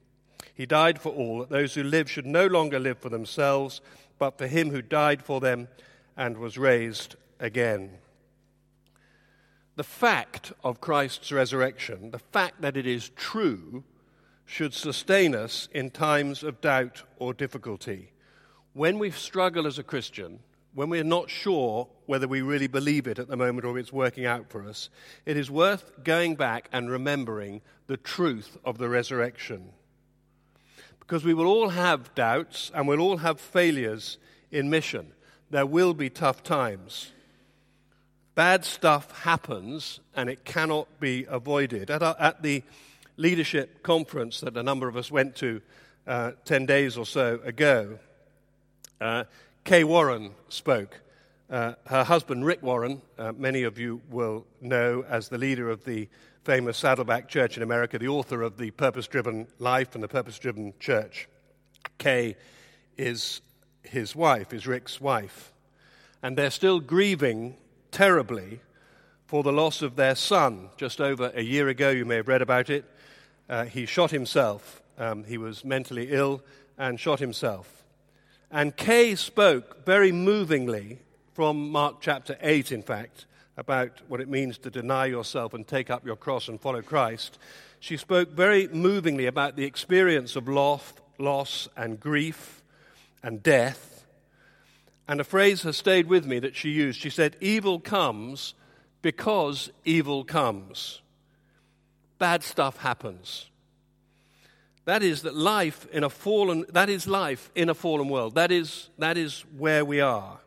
He 0.54 0.66
died 0.66 1.02
for 1.02 1.10
all, 1.12 1.40
that 1.40 1.50
those 1.50 1.74
who 1.74 1.84
live 1.84 2.10
should 2.10 2.26
no 2.26 2.48
longer 2.48 2.80
live 2.80 3.00
for 3.00 3.10
themselves, 3.10 3.82
but 4.18 4.38
for 4.38 4.48
him 4.48 4.70
who 4.70 4.82
died 4.82 5.22
for 5.22 5.42
them 5.42 5.68
and 6.16 6.38
was 6.38 6.58
raised 6.58 7.18
again. 7.38 7.98
The 9.76 9.84
fact 9.84 10.54
of 10.64 10.82
Christ's 10.82 11.32
resurrection, 11.32 12.12
the 12.12 12.20
fact 12.20 12.62
that 12.62 12.78
it 12.78 12.86
is 12.86 13.10
true, 13.16 13.84
should 14.46 14.74
sustain 14.74 15.34
us 15.34 15.68
in 15.74 15.90
times 15.90 16.44
of 16.44 16.62
doubt 16.62 17.04
or 17.18 17.34
difficulty 17.34 18.14
when 18.74 18.98
we 18.98 19.12
struggle 19.12 19.68
as 19.68 19.78
a 19.78 19.84
Christian, 19.84 20.40
when 20.74 20.90
we're 20.90 21.04
not 21.04 21.30
sure 21.30 21.88
whether 22.08 22.28
we 22.28 22.42
really 22.42 22.68
believe 22.68 23.08
it 23.08 23.20
at 23.20 23.28
the 23.28 23.38
moment 23.38 23.66
or 23.66 23.78
it's 23.78 23.94
working 23.94 24.26
out 24.26 24.50
for 24.50 24.68
us, 24.68 24.90
it 25.26 25.38
is 25.38 25.50
worth 25.50 26.04
going 26.04 26.36
back 26.36 26.68
and 26.74 26.90
remembering 26.90 27.62
the 27.86 27.98
truth 27.98 28.58
of 28.66 28.80
the 28.80 28.90
resurrection. 28.90 29.70
Because 31.00 31.24
we 31.24 31.36
will 31.36 31.46
all 31.46 31.70
have 31.70 32.16
doubts 32.16 32.72
and 32.74 32.88
we'll 32.88 33.00
all 33.00 33.18
have 33.18 33.40
failures 33.40 34.18
in 34.52 34.70
mission. 34.70 35.14
There 35.52 35.66
will 35.66 35.94
be 35.94 36.10
tough 36.10 36.42
times. 36.42 37.12
Bad 38.36 38.66
stuff 38.66 39.22
happens 39.22 40.00
and 40.16 40.28
it 40.28 40.44
cannot 40.44 40.88
be 41.00 41.26
avoided. 41.30 41.92
At, 41.92 42.02
at 42.02 42.42
the 42.42 42.64
leadership 43.16 43.84
conference 43.84 44.40
that 44.40 44.58
a 44.58 44.64
number 44.64 44.88
of 44.88 44.98
us 44.98 45.12
went 45.12 45.36
to 45.38 45.62
uh, 46.08 46.32
10 46.46 46.66
days 46.66 46.98
or 46.98 47.06
so 47.06 47.40
ago, 47.44 48.00
uh, 49.00 49.26
Kay 49.64 49.84
Warren 49.84 50.32
spoke. 50.50 51.00
Uh, 51.50 51.74
her 51.86 52.04
husband, 52.04 52.44
Rick 52.44 52.64
Warren, 52.64 53.04
uh, 53.20 53.34
many 53.34 53.64
of 53.64 53.78
you 53.78 54.02
will 54.10 54.48
know 54.60 55.06
as 55.08 55.30
the 55.30 55.38
leader 55.38 55.70
of 55.70 55.84
the 55.84 56.10
famous 56.44 56.78
Saddleback 56.78 57.30
Church 57.30 57.56
in 57.56 57.64
America, 57.64 58.00
the 58.00 58.08
author 58.08 58.42
of 58.42 58.58
The 58.58 58.72
Purpose 58.72 59.08
Driven 59.08 59.48
Life 59.60 59.94
and 59.94 60.04
The 60.04 60.08
Purpose 60.08 60.40
Driven 60.40 60.74
Church. 60.80 61.30
Kay 62.00 62.36
is 62.98 63.42
his 63.84 64.16
wife, 64.16 64.54
is 64.54 64.66
Rick's 64.66 65.00
wife. 65.00 65.54
And 66.24 66.36
they're 66.36 66.50
still 66.50 66.80
grieving 66.80 67.58
terribly 67.94 68.60
for 69.26 69.44
the 69.44 69.54
loss 69.54 69.82
of 69.82 69.96
their 69.96 70.16
son. 70.16 70.70
Just 70.76 71.00
over 71.00 71.32
a 71.34 71.42
year 71.42 71.70
ago, 71.70 71.90
you 71.90 72.04
may 72.04 72.18
have 72.18 72.28
read 72.28 72.42
about 72.42 72.70
it, 72.70 72.84
uh, 73.50 73.66
he 73.66 73.86
shot 73.86 74.12
himself. 74.12 74.82
Um, 74.98 75.24
he 75.24 75.38
was 75.38 75.64
mentally 75.64 76.10
ill 76.12 76.42
and 76.78 77.00
shot 77.00 77.20
himself. 77.20 77.84
And 78.52 78.76
Kay 78.76 79.16
spoke 79.16 79.86
very 79.86 80.12
movingly 80.12 81.00
from 81.34 81.72
Mark 81.72 82.02
chapter 82.02 82.38
8, 82.42 82.72
in 82.72 82.84
fact, 82.84 83.26
about 83.58 84.02
what 84.08 84.22
it 84.22 84.30
means 84.30 84.58
to 84.60 84.70
deny 84.70 85.06
yourself 85.06 85.54
and 85.54 85.68
take 85.68 85.90
up 85.90 86.06
your 86.06 86.16
cross 86.16 86.48
and 86.48 86.60
follow 86.60 86.82
Christ. 86.82 87.40
She 87.80 87.98
spoke 87.98 88.30
very 88.30 88.68
movingly 88.68 89.26
about 89.26 89.56
the 89.56 89.66
experience 89.66 90.36
of 90.36 90.48
loss, 90.48 90.94
loss 91.18 91.68
and 91.76 92.00
grief 92.00 92.62
and 93.24 93.42
death. 93.42 93.93
And 95.08 95.20
a 95.20 95.26
phrase 95.26 95.64
has 95.64 95.78
stayed 95.78 96.08
with 96.08 96.26
me 96.26 96.40
that 96.40 96.56
she 96.56 96.70
used. 96.70 97.00
She 97.00 97.10
said, 97.10 97.36
Evil 97.42 97.80
comes 97.80 98.54
because 99.02 99.70
evil 99.84 100.24
comes. 100.24 101.02
Bad 102.20 102.44
stuff 102.44 102.78
happens. 102.78 103.48
That 104.86 105.04
is 105.04 105.22
that 105.22 105.36
life 105.36 105.88
in 105.92 106.04
a 106.04 106.10
fallen 106.10 106.66
that 106.70 106.90
is 106.90 107.08
life 107.08 107.52
in 107.56 107.70
a 107.70 107.74
fallen 107.74 108.10
world. 108.10 108.36
That 108.36 108.52
is 108.52 108.90
that 108.98 109.18
is 109.18 109.46
where 109.58 109.86
we 109.86 110.02
are. 110.02 110.40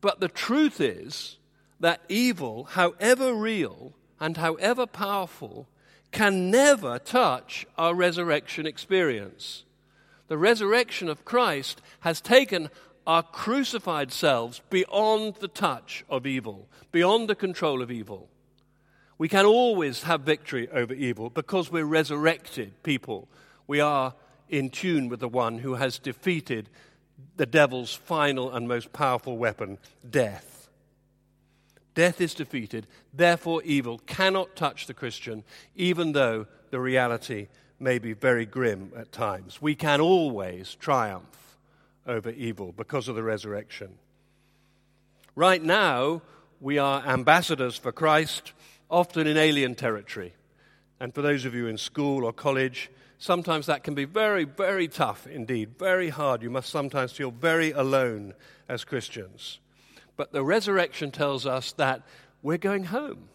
But 0.00 0.20
the 0.20 0.28
truth 0.28 0.80
is 0.80 1.36
that 1.80 2.00
evil, 2.08 2.64
however 2.64 3.34
real 3.34 3.92
and 4.18 4.36
however 4.36 4.86
powerful, 4.86 5.68
can 6.10 6.50
never 6.50 6.98
touch 6.98 7.66
our 7.76 7.94
resurrection 7.94 8.66
experience. 8.66 9.64
The 10.28 10.38
resurrection 10.38 11.08
of 11.08 11.24
Christ 11.24 11.82
has 12.00 12.20
taken 12.20 12.70
our 13.06 13.22
crucified 13.22 14.12
selves 14.12 14.60
beyond 14.70 15.36
the 15.36 15.48
touch 15.48 16.04
of 16.08 16.26
evil, 16.26 16.68
beyond 16.90 17.28
the 17.28 17.34
control 17.34 17.82
of 17.82 17.90
evil. 17.90 18.28
We 19.18 19.28
can 19.28 19.46
always 19.46 20.02
have 20.02 20.22
victory 20.22 20.68
over 20.70 20.94
evil 20.94 21.30
because 21.30 21.70
we're 21.70 21.84
resurrected 21.84 22.82
people. 22.82 23.28
We 23.66 23.80
are 23.80 24.14
in 24.48 24.70
tune 24.70 25.08
with 25.08 25.20
the 25.20 25.28
one 25.28 25.58
who 25.58 25.74
has 25.74 25.98
defeated 25.98 26.68
the 27.36 27.46
devil's 27.46 27.94
final 27.94 28.52
and 28.52 28.66
most 28.66 28.92
powerful 28.92 29.36
weapon, 29.36 29.78
death. 30.08 30.68
Death 31.94 32.20
is 32.20 32.34
defeated, 32.34 32.86
therefore, 33.12 33.62
evil 33.64 33.98
cannot 34.06 34.56
touch 34.56 34.86
the 34.86 34.94
Christian, 34.94 35.44
even 35.76 36.12
though 36.12 36.46
the 36.70 36.80
reality 36.80 37.48
may 37.78 37.98
be 37.98 38.14
very 38.14 38.46
grim 38.46 38.92
at 38.96 39.12
times. 39.12 39.60
We 39.60 39.74
can 39.74 40.00
always 40.00 40.74
triumph 40.76 41.41
over 42.06 42.30
evil 42.30 42.72
because 42.72 43.08
of 43.08 43.14
the 43.14 43.22
resurrection. 43.22 43.98
Right 45.34 45.62
now, 45.62 46.22
we 46.60 46.78
are 46.78 47.04
ambassadors 47.06 47.76
for 47.76 47.92
Christ 47.92 48.52
often 48.90 49.26
in 49.26 49.36
alien 49.36 49.74
territory. 49.74 50.34
And 51.00 51.14
for 51.14 51.22
those 51.22 51.44
of 51.44 51.54
you 51.54 51.66
in 51.66 51.78
school 51.78 52.24
or 52.24 52.32
college, 52.32 52.90
sometimes 53.18 53.66
that 53.66 53.82
can 53.82 53.94
be 53.94 54.04
very, 54.04 54.44
very 54.44 54.86
tough 54.86 55.26
indeed, 55.26 55.78
very 55.78 56.10
hard. 56.10 56.42
You 56.42 56.50
must 56.50 56.70
sometimes 56.70 57.12
feel 57.12 57.30
very 57.30 57.72
alone 57.72 58.34
as 58.68 58.84
Christians. 58.84 59.58
But 60.16 60.32
the 60.32 60.44
resurrection 60.44 61.10
tells 61.10 61.46
us 61.46 61.72
that 61.72 62.02
we're 62.42 62.58
going 62.58 62.84
home. 62.84 63.28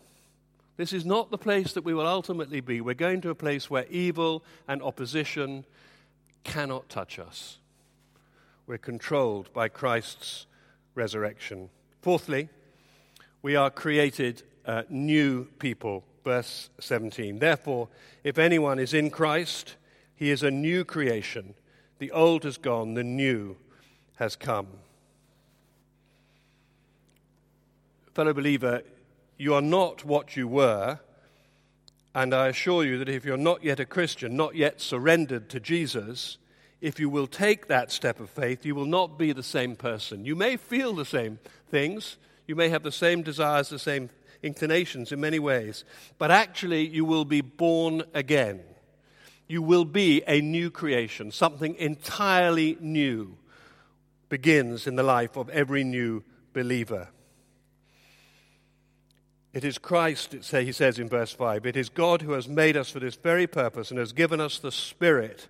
This 0.78 0.94
is 0.94 1.06
not 1.06 1.32
the 1.32 1.38
place 1.38 1.74
that 1.74 1.84
we 1.84 1.94
will 1.94 2.06
ultimately 2.06 2.62
be. 2.62 2.82
We're 2.82 2.94
going 2.94 3.22
to 3.22 3.32
a 3.32 3.36
place 3.36 3.70
where 3.70 3.88
evil 3.90 4.44
and 4.68 4.82
opposition 4.84 5.66
cannot 6.44 6.88
touch 6.88 7.18
us. 7.18 7.58
We're 8.68 8.78
controlled 8.78 9.54
by 9.54 9.70
Christ's 9.70 10.46
resurrection. 10.94 11.70
Fourthly, 12.02 12.50
we 13.42 13.56
are 13.56 13.70
created 13.70 14.44
uh, 14.66 14.84
new 14.90 15.46
people. 15.58 16.04
Verse 16.26 16.70
17. 16.82 17.40
Therefore, 17.40 17.88
if 18.26 18.38
anyone 18.38 18.78
is 18.78 18.94
in 18.94 19.10
Christ, 19.10 19.78
he 20.16 20.32
is 20.32 20.44
a 20.44 20.52
new 20.52 20.84
creation. 20.84 21.54
The 22.00 22.12
old 22.12 22.44
has 22.44 22.58
gone, 22.58 22.96
the 22.96 23.06
new 23.06 23.56
has 24.18 24.36
come. 24.36 24.68
Fellow 28.14 28.34
believer, 28.34 28.82
you 29.38 29.54
are 29.54 29.62
not 29.62 30.04
what 30.04 30.36
you 30.36 30.46
were. 30.46 31.00
And 32.14 32.34
I 32.34 32.50
assure 32.50 32.84
you 32.84 32.98
that 32.98 33.08
if 33.08 33.24
you're 33.24 33.38
not 33.38 33.64
yet 33.64 33.80
a 33.80 33.86
Christian, 33.86 34.36
not 34.36 34.56
yet 34.56 34.82
surrendered 34.82 35.48
to 35.52 35.62
Jesus, 35.62 36.38
if 36.82 37.00
you 37.00 37.10
will 37.10 37.28
take 37.28 37.68
that 37.68 37.92
step 37.92 38.20
of 38.20 38.30
faith, 38.30 38.66
you 38.66 38.76
will 38.76 38.86
not 38.86 39.18
be 39.18 39.34
the 39.34 39.44
same 39.44 39.76
person. 39.76 40.26
You 40.26 40.36
may 40.36 40.58
feel 40.58 40.94
the 40.94 41.06
same 41.06 41.40
things, 41.70 42.18
you 42.46 42.56
may 42.56 42.70
have 42.70 42.84
the 42.84 42.92
same 42.92 43.24
desires, 43.24 43.70
the 43.70 43.80
same 43.80 44.10
inclinations 44.44 45.12
in 45.12 45.20
many 45.20 45.40
ways, 45.40 45.84
but 46.18 46.32
actually 46.32 46.88
you 46.88 47.06
will 47.06 47.26
be 47.26 47.42
born 47.42 48.04
again. 48.14 48.62
You 49.48 49.62
will 49.62 49.86
be 49.86 50.24
a 50.28 50.42
new 50.42 50.70
creation, 50.70 51.32
something 51.32 51.76
entirely 51.76 52.78
new 52.80 53.38
begins 54.30 54.88
in 54.88 54.96
the 54.96 55.04
life 55.04 55.38
of 55.38 55.50
every 55.50 55.84
new 55.84 56.24
believer. 56.54 57.08
It 59.54 59.64
is 59.64 59.78
Christ, 59.78 60.36
say, 60.42 60.66
he 60.66 60.72
says 60.72 61.00
in 61.00 61.10
verse 61.10 61.32
5, 61.32 61.66
it 61.66 61.76
is 61.76 61.90
God 61.90 62.22
who 62.22 62.34
has 62.34 62.48
made 62.48 62.78
us 62.78 62.92
for 62.92 63.00
this 63.00 63.16
very 63.16 63.48
purpose 63.48 63.90
and 63.90 64.00
has 64.00 64.14
given 64.14 64.40
us 64.40 64.60
the 64.60 64.72
Spirit 64.72 65.48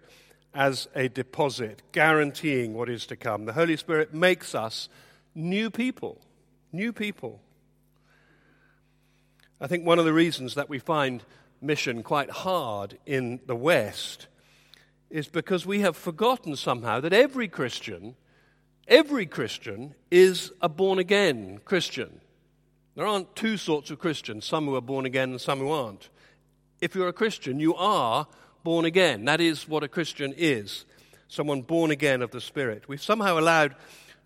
as 0.58 0.88
a 0.96 1.08
deposit, 1.08 1.84
guaranteeing 1.92 2.74
what 2.74 2.90
is 2.90 3.06
to 3.06 3.16
come. 3.16 3.46
The 3.46 3.54
Holy 3.54 3.78
Spirit 3.78 4.12
makes 4.12 4.56
us 4.56 4.90
new 5.36 5.70
people, 5.70 6.20
new 6.74 6.92
people. 6.92 7.40
I 9.62 9.68
think 9.68 9.86
one 9.86 10.00
of 10.00 10.06
the 10.06 10.14
reasons 10.14 10.56
that 10.56 10.68
we 10.68 10.80
find 10.80 11.24
mission 11.62 12.02
quite 12.02 12.32
hard 12.32 12.98
in 13.06 13.40
the 13.46 13.56
West 13.56 14.26
is 15.12 15.28
because 15.28 15.64
we 15.64 15.82
have 15.82 15.96
forgotten 15.96 16.56
somehow 16.56 17.02
that 17.02 17.14
every 17.14 17.48
Christian, 17.48 18.16
every 18.88 19.28
Christian 19.28 19.94
is 20.10 20.52
a 20.60 20.68
born 20.68 20.98
again 20.98 21.60
Christian. 21.66 22.20
There 22.96 23.06
aren't 23.06 23.36
two 23.36 23.58
sorts 23.58 23.92
of 23.92 24.00
Christians, 24.00 24.44
some 24.44 24.66
who 24.66 24.76
are 24.76 24.82
born 24.82 25.06
again 25.06 25.30
and 25.30 25.40
some 25.40 25.60
who 25.60 25.70
aren't. 25.70 26.10
If 26.82 26.96
you're 26.96 27.08
a 27.08 27.14
Christian, 27.14 27.60
you 27.60 27.76
are 27.76 28.26
born 28.68 28.84
again. 28.84 29.24
That 29.24 29.40
is 29.40 29.66
what 29.66 29.82
a 29.82 29.88
Christian 29.88 30.34
is 30.36 30.84
someone 31.30 31.62
born 31.62 31.90
again 31.90 32.22
of 32.22 32.32
the 32.32 32.42
Spirit. 32.42 32.84
We've 32.90 33.02
somehow 33.02 33.40
allowed 33.40 33.76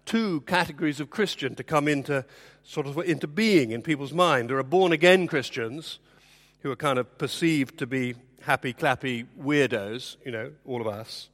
two 0.03 0.41
categories 0.47 0.99
of 0.99 1.11
Christian 1.11 1.53
to 1.57 1.63
come 1.63 1.87
into 1.87 2.25
sort 2.63 2.87
of 2.87 2.97
into 2.97 3.27
being 3.27 3.69
in 3.69 3.83
people's 3.83 4.13
mind. 4.13 4.49
There 4.49 4.57
are 4.57 4.63
born 4.63 4.93
again 4.93 5.27
Christians 5.27 5.99
who 6.61 6.71
are 6.71 6.75
kind 6.75 6.97
of 6.97 7.19
perceived 7.19 7.77
to 7.77 7.85
be 7.85 8.15
happy, 8.41 8.73
clappy 8.73 9.27
weirdos, 9.39 10.15
you 10.25 10.31
know, 10.31 10.51
all 10.65 10.81
of 10.81 10.87
us. 10.87 11.29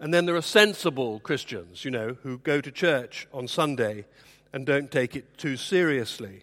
And 0.00 0.12
then 0.12 0.26
there 0.26 0.34
are 0.34 0.42
sensible 0.42 1.20
Christians, 1.20 1.84
you 1.84 1.92
know, 1.92 2.16
who 2.24 2.38
go 2.38 2.60
to 2.60 2.72
church 2.72 3.28
on 3.32 3.46
Sunday 3.46 4.06
and 4.52 4.66
don't 4.66 4.90
take 4.90 5.14
it 5.14 5.38
too 5.38 5.56
seriously. 5.56 6.42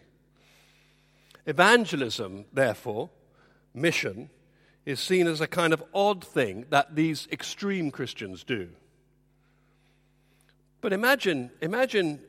Evangelism, 1.46 2.46
therefore, 2.54 3.10
mission, 3.74 4.30
is 4.86 5.00
seen 5.00 5.28
as 5.28 5.42
a 5.42 5.48
kind 5.48 5.74
of 5.74 5.84
odd 5.94 6.24
thing 6.24 6.66
that 6.70 6.96
these 6.96 7.28
extreme 7.32 7.92
Christians 7.92 8.44
do. 8.44 8.70
But 10.82 10.94
imagine, 10.94 11.52
imagine 11.62 12.20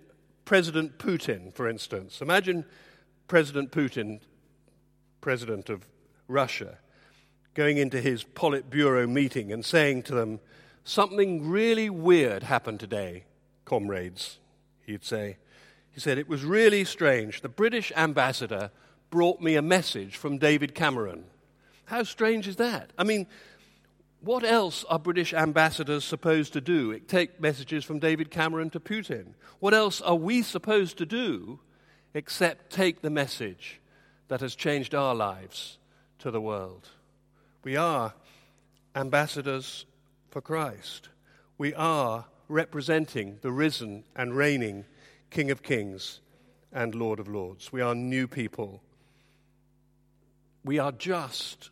President 0.45 0.99
Putin, 0.99 1.55
for 1.55 1.69
instance. 1.69 2.21
Imagine 2.21 2.65
President 3.27 3.73
Putin, 3.73 4.21
president 5.21 5.71
of 5.71 5.87
Russia, 6.29 6.79
going 7.55 7.79
into 7.79 8.01
his 8.01 8.25
Politburo 8.25 9.09
meeting 9.09 9.53
and 9.53 9.65
saying 9.65 10.03
to 10.05 10.15
them, 10.15 10.41
Something 10.85 11.49
really 11.49 11.89
weird 11.89 12.43
happened 12.43 12.81
today, 12.81 13.25
comrades. 13.65 14.39
he'd 14.85 15.05
say. 15.05 15.39
He 15.93 16.01
said, 16.01 16.19
It 16.19 16.29
was 16.29 16.45
really 16.45 16.85
strange. 16.85 17.41
The 17.41 17.49
British 17.49 17.93
ambassador 17.97 18.71
brought 19.11 19.41
me 19.41 19.55
a 19.55 19.63
message 19.63 20.17
from 20.17 20.39
David 20.39 20.75
Cameron. 20.75 21.25
How 21.93 22.05
strange 22.05 22.49
is 22.49 22.57
that? 22.57 22.91
I 22.97 23.05
mean, 23.05 23.27
what 24.23 24.45
else 24.45 24.83
are 24.89 24.99
British 24.99 25.35
ambassadors 25.35 26.07
supposed 26.07 26.55
to 26.55 26.61
do? 26.63 26.99
Take 27.01 27.39
messages 27.39 27.85
from 27.85 27.99
David 27.99 28.31
Cameron 28.31 28.71
to 28.71 28.81
Putin. 28.81 29.35
What 29.61 29.75
else 29.75 30.01
are 30.01 30.15
we 30.15 30.41
supposed 30.41 30.97
to 30.97 31.05
do 31.05 31.61
except 32.15 32.73
take 32.73 33.03
the 33.03 33.11
message 33.11 33.79
that 34.29 34.41
has 34.41 34.55
changed 34.55 34.95
our 34.95 35.15
lives 35.15 35.77
to 36.21 36.31
the 36.31 36.41
world? 36.41 36.89
We 37.63 37.77
are 37.77 38.15
ambassadors 38.97 39.85
for 40.31 40.41
Christ. 40.41 41.11
We 41.59 41.75
are 41.75 42.25
representing 42.49 43.37
the 43.43 43.53
risen 43.53 44.05
and 44.17 44.35
reigning 44.35 44.87
King 45.29 45.51
of 45.51 45.63
Kings 45.63 46.21
and 46.73 46.95
Lord 46.95 47.21
of 47.21 47.29
Lords. 47.29 47.71
We 47.71 47.83
are 47.83 47.95
new 47.95 48.27
people. 48.27 48.83
We 50.65 50.79
are 50.79 50.93
just 50.93 51.69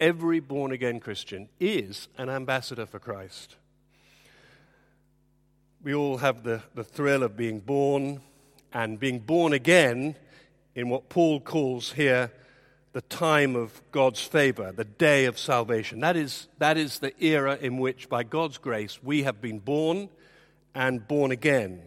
every 0.00 0.40
born 0.40 0.72
again 0.72 0.98
Christian 0.98 1.48
is 1.60 2.08
an 2.16 2.30
ambassador 2.30 2.86
for 2.86 2.98
Christ. 2.98 3.56
We 5.82 5.94
all 5.94 6.18
have 6.18 6.42
the, 6.42 6.62
the 6.74 6.84
thrill 6.84 7.22
of 7.22 7.36
being 7.36 7.60
born 7.60 8.20
and 8.72 8.98
being 8.98 9.18
born 9.20 9.52
again 9.52 10.16
in 10.74 10.88
what 10.88 11.08
Paul 11.08 11.40
calls 11.40 11.92
here 11.92 12.32
the 12.92 13.02
time 13.02 13.54
of 13.54 13.80
God's 13.92 14.20
favor, 14.20 14.72
the 14.72 14.84
day 14.84 15.26
of 15.26 15.38
salvation. 15.38 16.00
That 16.00 16.16
is, 16.16 16.48
that 16.58 16.76
is 16.76 16.98
the 16.98 17.12
era 17.22 17.56
in 17.60 17.78
which, 17.78 18.08
by 18.08 18.24
God's 18.24 18.58
grace, 18.58 19.02
we 19.02 19.22
have 19.22 19.40
been 19.40 19.60
born 19.60 20.08
and 20.74 21.06
born 21.06 21.30
again. 21.30 21.82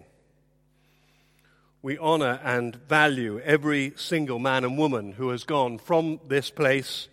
We 1.81 1.97
honor 1.97 2.39
and 2.43 2.75
value 2.87 3.39
every 3.39 3.93
single 3.97 4.39
man 4.39 4.63
and 4.63 4.77
woman 4.77 5.11
who 5.11 5.29
has 5.29 5.43
gone 5.43 5.77
from 5.77 6.21
this 6.27 6.49
place 6.49 7.09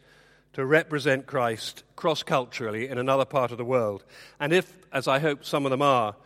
to 0.53 0.65
represent 0.65 1.27
Christ 1.27 1.85
cross 1.97 2.23
culturally 2.23 2.89
in 2.89 2.99
another 2.99 3.25
part 3.25 3.53
of 3.53 3.59
the 3.59 3.65
world. 3.65 4.05
And 4.39 4.53
if, 4.53 4.77
as 4.93 5.07
I 5.07 5.19
hope 5.19 5.45
some 5.45 5.65
of 5.65 5.71
them 5.71 5.83
are, 5.83 6.17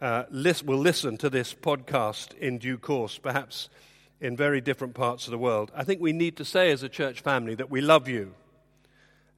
uh, 0.00 0.24
list, 0.30 0.64
will 0.64 0.78
listen 0.78 1.16
to 1.18 1.30
this 1.30 1.54
podcast 1.54 2.36
in 2.38 2.58
due 2.58 2.78
course, 2.78 3.18
perhaps 3.18 3.68
in 4.20 4.36
very 4.36 4.60
different 4.60 4.94
parts 4.94 5.26
of 5.26 5.30
the 5.30 5.38
world, 5.38 5.72
I 5.74 5.84
think 5.84 6.00
we 6.00 6.12
need 6.12 6.36
to 6.36 6.44
say 6.44 6.70
as 6.72 6.82
a 6.82 6.88
church 6.88 7.20
family 7.20 7.54
that 7.54 7.70
we 7.70 7.80
love 7.80 8.08
you. 8.08 8.34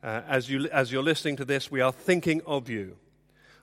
Uh, 0.02 0.22
as, 0.26 0.50
you 0.50 0.68
as 0.72 0.90
you're 0.90 1.02
listening 1.02 1.37
to 1.37 1.44
this, 1.44 1.70
we 1.70 1.81
are 1.81 1.92
thinking 1.92 2.42
of 2.46 2.68
you. 2.68 2.96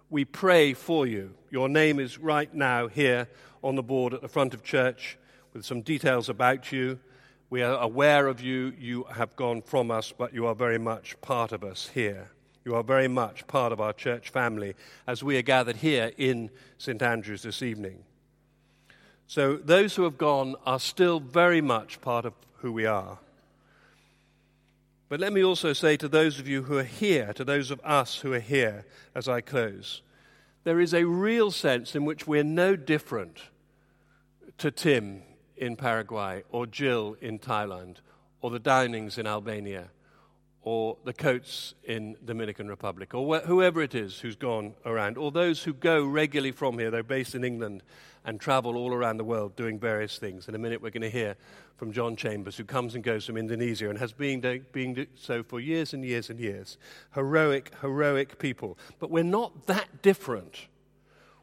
We 0.09 0.23
pray 0.23 0.73
for 0.73 1.05
you. 1.05 1.35
Your 1.51 1.67
name 1.67 1.99
is 1.99 2.17
right 2.17 2.53
now 2.53 2.87
here 2.87 3.27
on 3.61 3.75
the 3.75 3.83
board 3.83 4.13
at 4.13 4.21
the 4.21 4.29
front 4.29 4.53
of 4.53 4.63
church 4.63 5.17
with 5.53 5.65
some 5.65 5.81
details 5.81 6.29
about 6.29 6.71
you. 6.71 6.99
We 7.49 7.63
are 7.63 7.79
aware 7.79 8.27
of 8.27 8.41
you. 8.41 8.73
You 8.77 9.05
have 9.05 9.35
gone 9.35 9.63
from 9.63 9.89
us, 9.89 10.13
but 10.15 10.33
you 10.33 10.45
are 10.45 10.53
very 10.53 10.77
much 10.77 11.19
part 11.21 11.51
of 11.51 11.63
us 11.63 11.89
here. 11.93 12.29
You 12.63 12.75
are 12.75 12.83
very 12.83 13.07
much 13.07 13.47
part 13.47 13.71
of 13.71 13.81
our 13.81 13.93
church 13.93 14.29
family 14.29 14.75
as 15.07 15.23
we 15.23 15.35
are 15.37 15.41
gathered 15.41 15.77
here 15.77 16.11
in 16.17 16.51
St. 16.77 17.01
Andrews 17.01 17.41
this 17.41 17.63
evening. 17.63 18.03
So, 19.25 19.57
those 19.57 19.95
who 19.95 20.03
have 20.03 20.17
gone 20.17 20.55
are 20.65 20.79
still 20.79 21.19
very 21.19 21.61
much 21.61 22.01
part 22.01 22.25
of 22.25 22.33
who 22.57 22.71
we 22.71 22.85
are. 22.85 23.17
But 25.07 25.19
let 25.19 25.33
me 25.33 25.43
also 25.43 25.73
say 25.73 25.97
to 25.97 26.07
those 26.07 26.39
of 26.39 26.47
you 26.47 26.63
who 26.63 26.77
are 26.77 26.83
here, 26.83 27.33
to 27.33 27.43
those 27.43 27.71
of 27.71 27.81
us 27.83 28.17
who 28.17 28.33
are 28.33 28.39
here 28.39 28.85
as 29.15 29.27
I 29.27 29.41
close, 29.41 30.03
there 30.65 30.79
is 30.79 30.93
a 30.93 31.05
real 31.05 31.49
sense 31.49 31.95
in 31.95 32.05
which 32.05 32.27
we're 32.27 32.43
no 32.43 32.75
different 32.75 33.39
to 34.59 34.69
Tim 34.69 35.23
in 35.59 35.75
Paraguay, 35.75 36.43
or 36.51 36.65
Jill 36.65 37.15
in 37.21 37.37
Thailand, 37.37 37.97
or 38.41 38.49
the 38.49 38.59
Downings 38.59 39.17
in 39.17 39.27
Albania, 39.27 39.89
or 40.61 40.97
the 41.03 41.13
Coates 41.13 41.73
in 41.83 42.15
Dominican 42.23 42.67
Republic, 42.67 43.13
or 43.13 43.37
wh- 43.37 43.45
whoever 43.45 43.81
it 43.81 43.93
is 43.93 44.19
who's 44.19 44.35
gone 44.35 44.73
around, 44.85 45.17
or 45.17 45.31
those 45.31 45.63
who 45.63 45.73
go 45.73 46.03
regularly 46.03 46.51
from 46.51 46.79
here, 46.79 46.89
they're 46.89 47.03
based 47.03 47.35
in 47.35 47.43
England 47.43 47.83
and 48.25 48.39
travel 48.39 48.75
all 48.75 48.93
around 48.93 49.17
the 49.17 49.23
world 49.23 49.55
doing 49.55 49.79
various 49.79 50.17
things. 50.17 50.47
In 50.47 50.55
a 50.55 50.57
minute, 50.57 50.81
we're 50.81 50.89
going 50.89 51.01
to 51.01 51.09
hear 51.09 51.35
from 51.77 51.91
John 51.91 52.15
Chambers, 52.15 52.57
who 52.57 52.65
comes 52.65 52.95
and 52.95 53.03
goes 53.03 53.25
from 53.25 53.37
Indonesia 53.37 53.89
and 53.89 53.97
has 53.99 54.11
been 54.11 54.41
doing 54.41 55.07
so 55.15 55.43
for 55.43 55.59
years 55.59 55.93
and 55.93 56.03
years 56.03 56.29
and 56.29 56.39
years. 56.39 56.77
Heroic, 57.15 57.71
heroic 57.81 58.37
people. 58.37 58.77
But 58.99 59.11
we're 59.11 59.23
not 59.23 59.67
that 59.67 60.01
different. 60.01 60.67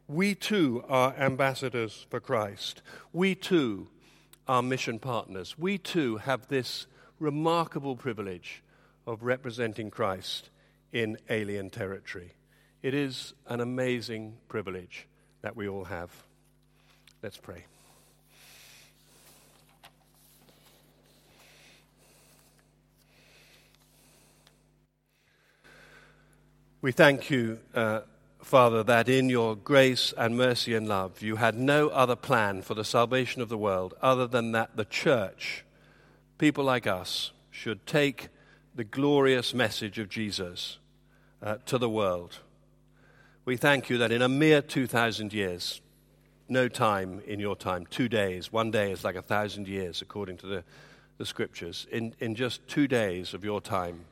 We 0.09 0.35
too 0.35 0.85
are 0.89 1.15
ambassadors 1.17 2.07
for 2.11 2.21
Christ. 2.21 2.83
We 3.13 3.35
too 3.35 3.89
our 4.49 4.63
mission 4.63 4.99
partners. 4.99 5.59
We 5.59 5.79
too 5.79 6.19
have 6.19 6.49
this 6.49 6.87
remarkable 7.19 7.97
privilege 7.97 8.63
of 9.07 9.23
representing 9.23 9.91
Christ 9.91 10.51
in 10.93 11.19
alien 11.29 11.71
territory. 11.71 12.33
It 12.83 12.95
is 12.95 13.35
an 13.47 13.61
amazing 13.61 14.37
privilege 14.49 15.07
that 15.43 15.57
we 15.57 15.69
all 15.69 15.85
have. 15.85 16.11
Let's 17.23 17.37
pray. 17.37 17.65
We 26.83 26.93
thank 26.93 27.31
you. 27.31 27.59
Uh, 27.75 28.03
Father, 28.47 28.85
that 28.85 29.09
in 29.09 29.29
your 29.29 29.57
grace 29.57 30.15
and 30.17 30.37
mercy 30.37 30.73
and 30.73 30.87
love, 30.87 31.21
you 31.21 31.35
had 31.35 31.57
no 31.57 31.89
other 31.89 32.15
plan 32.15 32.63
for 32.63 32.75
the 32.75 32.85
salvation 32.85 33.43
of 33.43 33.49
the 33.49 33.59
world 33.59 33.93
other 34.01 34.29
than 34.29 34.53
that 34.53 34.77
the 34.77 34.85
church, 34.85 35.65
people 36.39 36.63
like 36.63 36.87
us, 36.87 37.33
should 37.51 37.85
take 37.89 38.29
the 38.73 38.85
glorious 38.85 39.53
message 39.53 39.99
of 39.99 40.09
Jesus 40.09 40.79
uh, 41.43 41.57
to 41.67 41.77
the 41.77 41.91
world. 41.91 42.39
We 43.45 43.57
thank 43.57 43.91
you 43.91 43.99
that 43.99 44.13
in 44.13 44.23
a 44.23 44.29
mere 44.29 44.63
2,000 44.63 45.33
years, 45.33 45.81
no 46.49 46.69
time 46.69 47.23
in 47.27 47.41
your 47.41 47.57
time, 47.57 47.85
two 47.85 48.09
days, 48.09 48.53
one 48.53 48.71
day 48.71 48.93
is 48.93 49.03
like 49.03 49.17
a 49.17 49.23
thousand 49.23 49.67
years 49.67 50.03
according 50.03 50.37
to 50.37 50.47
the, 50.47 50.65
the 51.19 51.27
scriptures. 51.27 51.89
In, 51.91 52.15
in 52.21 52.37
just 52.37 52.69
two 52.69 52.87
days 52.87 53.35
of 53.35 53.43
your 53.43 53.61
time, 53.61 54.05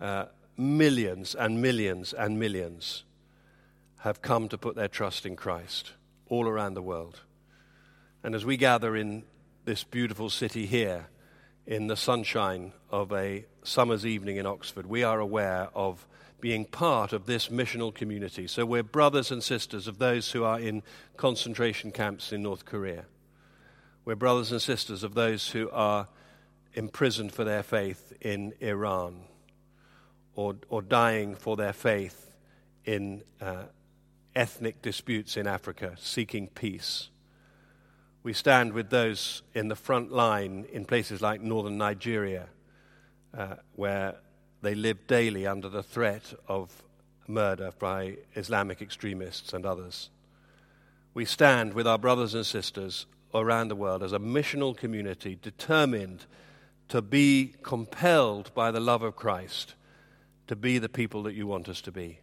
uh, 0.00 0.24
millions 0.56 1.34
and 1.34 1.60
millions 1.60 2.14
and 2.14 2.38
millions 2.38 3.04
have 4.00 4.22
come 4.22 4.48
to 4.48 4.58
put 4.58 4.76
their 4.76 4.88
trust 4.88 5.26
in 5.26 5.36
Christ 5.36 5.92
all 6.26 6.48
around 6.48 6.74
the 6.74 6.82
world. 6.82 7.20
And 8.22 8.34
as 8.34 8.44
we 8.44 8.56
gather 8.56 8.96
in 8.96 9.24
this 9.64 9.84
beautiful 9.84 10.30
city 10.30 10.66
here, 10.66 11.06
in 11.66 11.86
the 11.86 11.96
sunshine 11.96 12.72
of 12.90 13.12
a 13.12 13.44
summer's 13.62 14.04
evening 14.04 14.36
in 14.36 14.46
Oxford, 14.46 14.86
we 14.86 15.02
are 15.04 15.20
aware 15.20 15.68
of 15.74 16.06
being 16.40 16.64
part 16.64 17.12
of 17.12 17.26
this 17.26 17.48
missional 17.48 17.94
community. 17.94 18.46
So 18.46 18.64
we're 18.64 18.82
brothers 18.82 19.30
and 19.30 19.42
sisters 19.42 19.86
of 19.86 19.98
those 19.98 20.32
who 20.32 20.44
are 20.44 20.58
in 20.58 20.82
concentration 21.16 21.92
camps 21.92 22.32
in 22.32 22.42
North 22.42 22.64
Korea. 22.64 23.04
We're 24.04 24.16
brothers 24.16 24.50
and 24.50 24.62
sisters 24.62 25.04
of 25.04 25.14
those 25.14 25.50
who 25.50 25.68
are 25.70 26.08
imprisoned 26.72 27.32
for 27.32 27.44
their 27.44 27.62
faith 27.62 28.14
in 28.20 28.54
Iran 28.60 29.20
or, 30.34 30.56
or 30.70 30.80
dying 30.80 31.34
for 31.34 31.56
their 31.56 31.74
faith 31.74 32.32
in 32.84 33.22
uh, 33.40 33.64
ethnic 34.40 34.80
disputes 34.80 35.36
in 35.36 35.46
Africa, 35.46 35.94
seeking 35.98 36.46
peace. 36.48 37.10
We 38.22 38.32
stand 38.32 38.72
with 38.72 38.88
those 38.88 39.42
in 39.54 39.68
the 39.68 39.76
front 39.76 40.10
line 40.10 40.64
in 40.72 40.86
places 40.86 41.20
like 41.20 41.42
northern 41.42 41.76
Nigeria, 41.76 42.48
uh, 43.36 43.56
where 43.76 44.16
they 44.62 44.74
live 44.74 45.06
daily 45.06 45.46
under 45.46 45.68
the 45.68 45.82
threat 45.82 46.32
of 46.48 46.82
murder 47.28 47.70
by 47.78 48.16
Islamic 48.34 48.80
extremists 48.80 49.52
and 49.52 49.66
others. 49.66 50.08
We 51.12 51.26
stand 51.26 51.74
with 51.74 51.86
our 51.86 51.98
brothers 51.98 52.34
and 52.34 52.46
sisters 52.46 53.04
around 53.34 53.68
the 53.68 53.76
world 53.76 54.02
as 54.02 54.14
a 54.14 54.18
missional 54.18 54.74
community 54.74 55.38
determined 55.42 56.24
to 56.88 57.02
be 57.02 57.56
compelled 57.62 58.54
by 58.54 58.70
the 58.70 58.80
love 58.80 59.02
of 59.02 59.16
Christ 59.16 59.74
to 60.46 60.56
be 60.56 60.78
the 60.78 60.88
people 60.88 61.24
that 61.24 61.34
you 61.34 61.46
want 61.46 61.68
us 61.68 61.82
to 61.82 61.92
be. 61.92 62.19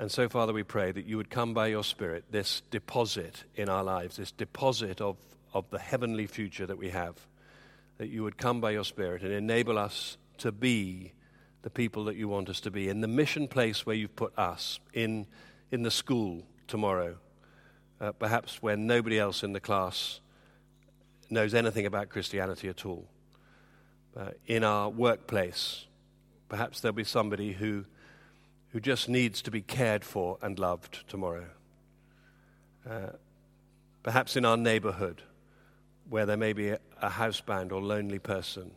And 0.00 0.12
so, 0.12 0.28
Father, 0.28 0.52
we 0.52 0.62
pray 0.62 0.92
that 0.92 1.06
you 1.06 1.16
would 1.16 1.28
come 1.28 1.54
by 1.54 1.66
your 1.66 1.82
Spirit, 1.82 2.26
this 2.30 2.62
deposit 2.70 3.42
in 3.56 3.68
our 3.68 3.82
lives, 3.82 4.16
this 4.16 4.30
deposit 4.30 5.00
of, 5.00 5.16
of 5.52 5.68
the 5.70 5.78
heavenly 5.78 6.28
future 6.28 6.66
that 6.66 6.78
we 6.78 6.90
have, 6.90 7.16
that 7.98 8.08
you 8.08 8.22
would 8.22 8.38
come 8.38 8.60
by 8.60 8.70
your 8.70 8.84
Spirit 8.84 9.22
and 9.22 9.32
enable 9.32 9.76
us 9.76 10.16
to 10.38 10.52
be 10.52 11.12
the 11.62 11.70
people 11.70 12.04
that 12.04 12.14
you 12.14 12.28
want 12.28 12.48
us 12.48 12.60
to 12.60 12.70
be, 12.70 12.88
in 12.88 13.00
the 13.00 13.08
mission 13.08 13.48
place 13.48 13.84
where 13.84 13.96
you've 13.96 14.14
put 14.14 14.38
us, 14.38 14.78
in, 14.92 15.26
in 15.72 15.82
the 15.82 15.90
school 15.90 16.44
tomorrow, 16.68 17.16
uh, 18.00 18.12
perhaps 18.12 18.62
when 18.62 18.86
nobody 18.86 19.18
else 19.18 19.42
in 19.42 19.52
the 19.52 19.60
class 19.60 20.20
knows 21.28 21.54
anything 21.54 21.86
about 21.86 22.08
Christianity 22.08 22.68
at 22.68 22.86
all. 22.86 23.08
Uh, 24.16 24.30
in 24.46 24.62
our 24.62 24.88
workplace, 24.88 25.86
perhaps 26.48 26.80
there'll 26.80 26.94
be 26.94 27.02
somebody 27.02 27.52
who 27.52 27.84
who 28.72 28.80
just 28.80 29.08
needs 29.08 29.42
to 29.42 29.50
be 29.50 29.62
cared 29.62 30.04
for 30.04 30.38
and 30.42 30.58
loved 30.58 31.08
tomorrow. 31.08 31.46
Uh, 32.88 33.10
perhaps 34.02 34.36
in 34.36 34.44
our 34.44 34.56
neighborhood, 34.56 35.22
where 36.08 36.26
there 36.26 36.36
may 36.36 36.52
be 36.52 36.68
a, 36.68 36.78
housebound 37.02 37.72
or 37.72 37.82
lonely 37.82 38.18
person, 38.18 38.70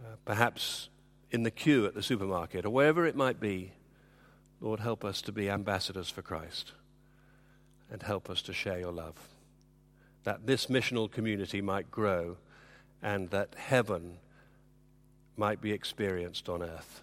uh, 0.00 0.16
perhaps 0.24 0.88
in 1.30 1.42
the 1.42 1.50
queue 1.50 1.86
at 1.86 1.94
the 1.94 2.02
supermarket, 2.02 2.64
or 2.64 2.70
wherever 2.70 3.06
it 3.06 3.16
might 3.16 3.40
be. 3.40 3.72
Lord, 4.60 4.80
help 4.80 5.04
us 5.04 5.22
to 5.22 5.32
be 5.32 5.48
ambassadors 5.48 6.10
for 6.10 6.20
Christ 6.20 6.72
and 7.90 8.02
help 8.02 8.28
us 8.28 8.42
to 8.42 8.52
share 8.52 8.80
your 8.80 8.92
love. 8.92 9.14
That 10.24 10.46
this 10.46 10.66
missional 10.66 11.10
community 11.10 11.60
might 11.60 11.92
grow 11.92 12.38
and 13.00 13.30
that 13.30 13.54
heaven 13.56 14.18
might 15.36 15.60
be 15.60 15.72
experienced 15.72 16.48
on 16.48 16.62
earth. 16.62 17.02